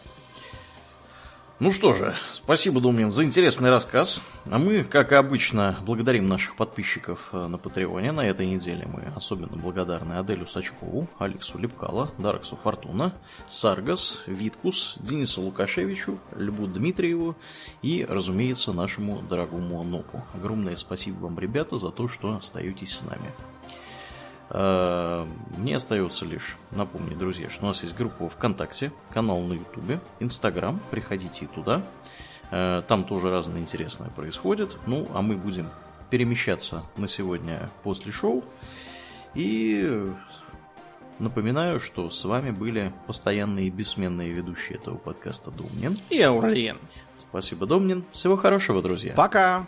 [1.59, 4.21] Ну что же, спасибо, Думин, за интересный рассказ.
[4.49, 8.13] А мы, как обычно, благодарим наших подписчиков э, на Патреоне.
[8.13, 13.13] На этой неделе мы особенно благодарны Аделю Сачкову, Алексу Лепкало, Дарксу Фортуна,
[13.49, 17.35] Саргас, Виткус, Денису Лукашевичу, Льву Дмитриеву
[17.81, 20.23] и, разумеется, нашему дорогому Нопу.
[20.33, 23.33] Огромное спасибо вам, ребята, за то, что остаетесь с нами.
[24.49, 25.25] Э,
[25.57, 30.79] мне остается лишь напомнить, друзья, что у нас есть группа ВКонтакте, канал на Ютубе, Инстаграм,
[30.91, 31.83] приходите туда.
[32.51, 34.77] Э, там тоже разное интересное происходит.
[34.85, 35.69] Ну, а мы будем
[36.09, 38.43] перемещаться на сегодня в после шоу.
[39.35, 40.11] И
[41.19, 46.77] напоминаю, что с вами были постоянные и бессменные ведущие этого подкаста Домнин и Аурлиен.
[47.17, 48.05] Спасибо, Домнин.
[48.11, 49.13] Всего хорошего, друзья.
[49.13, 49.67] Пока.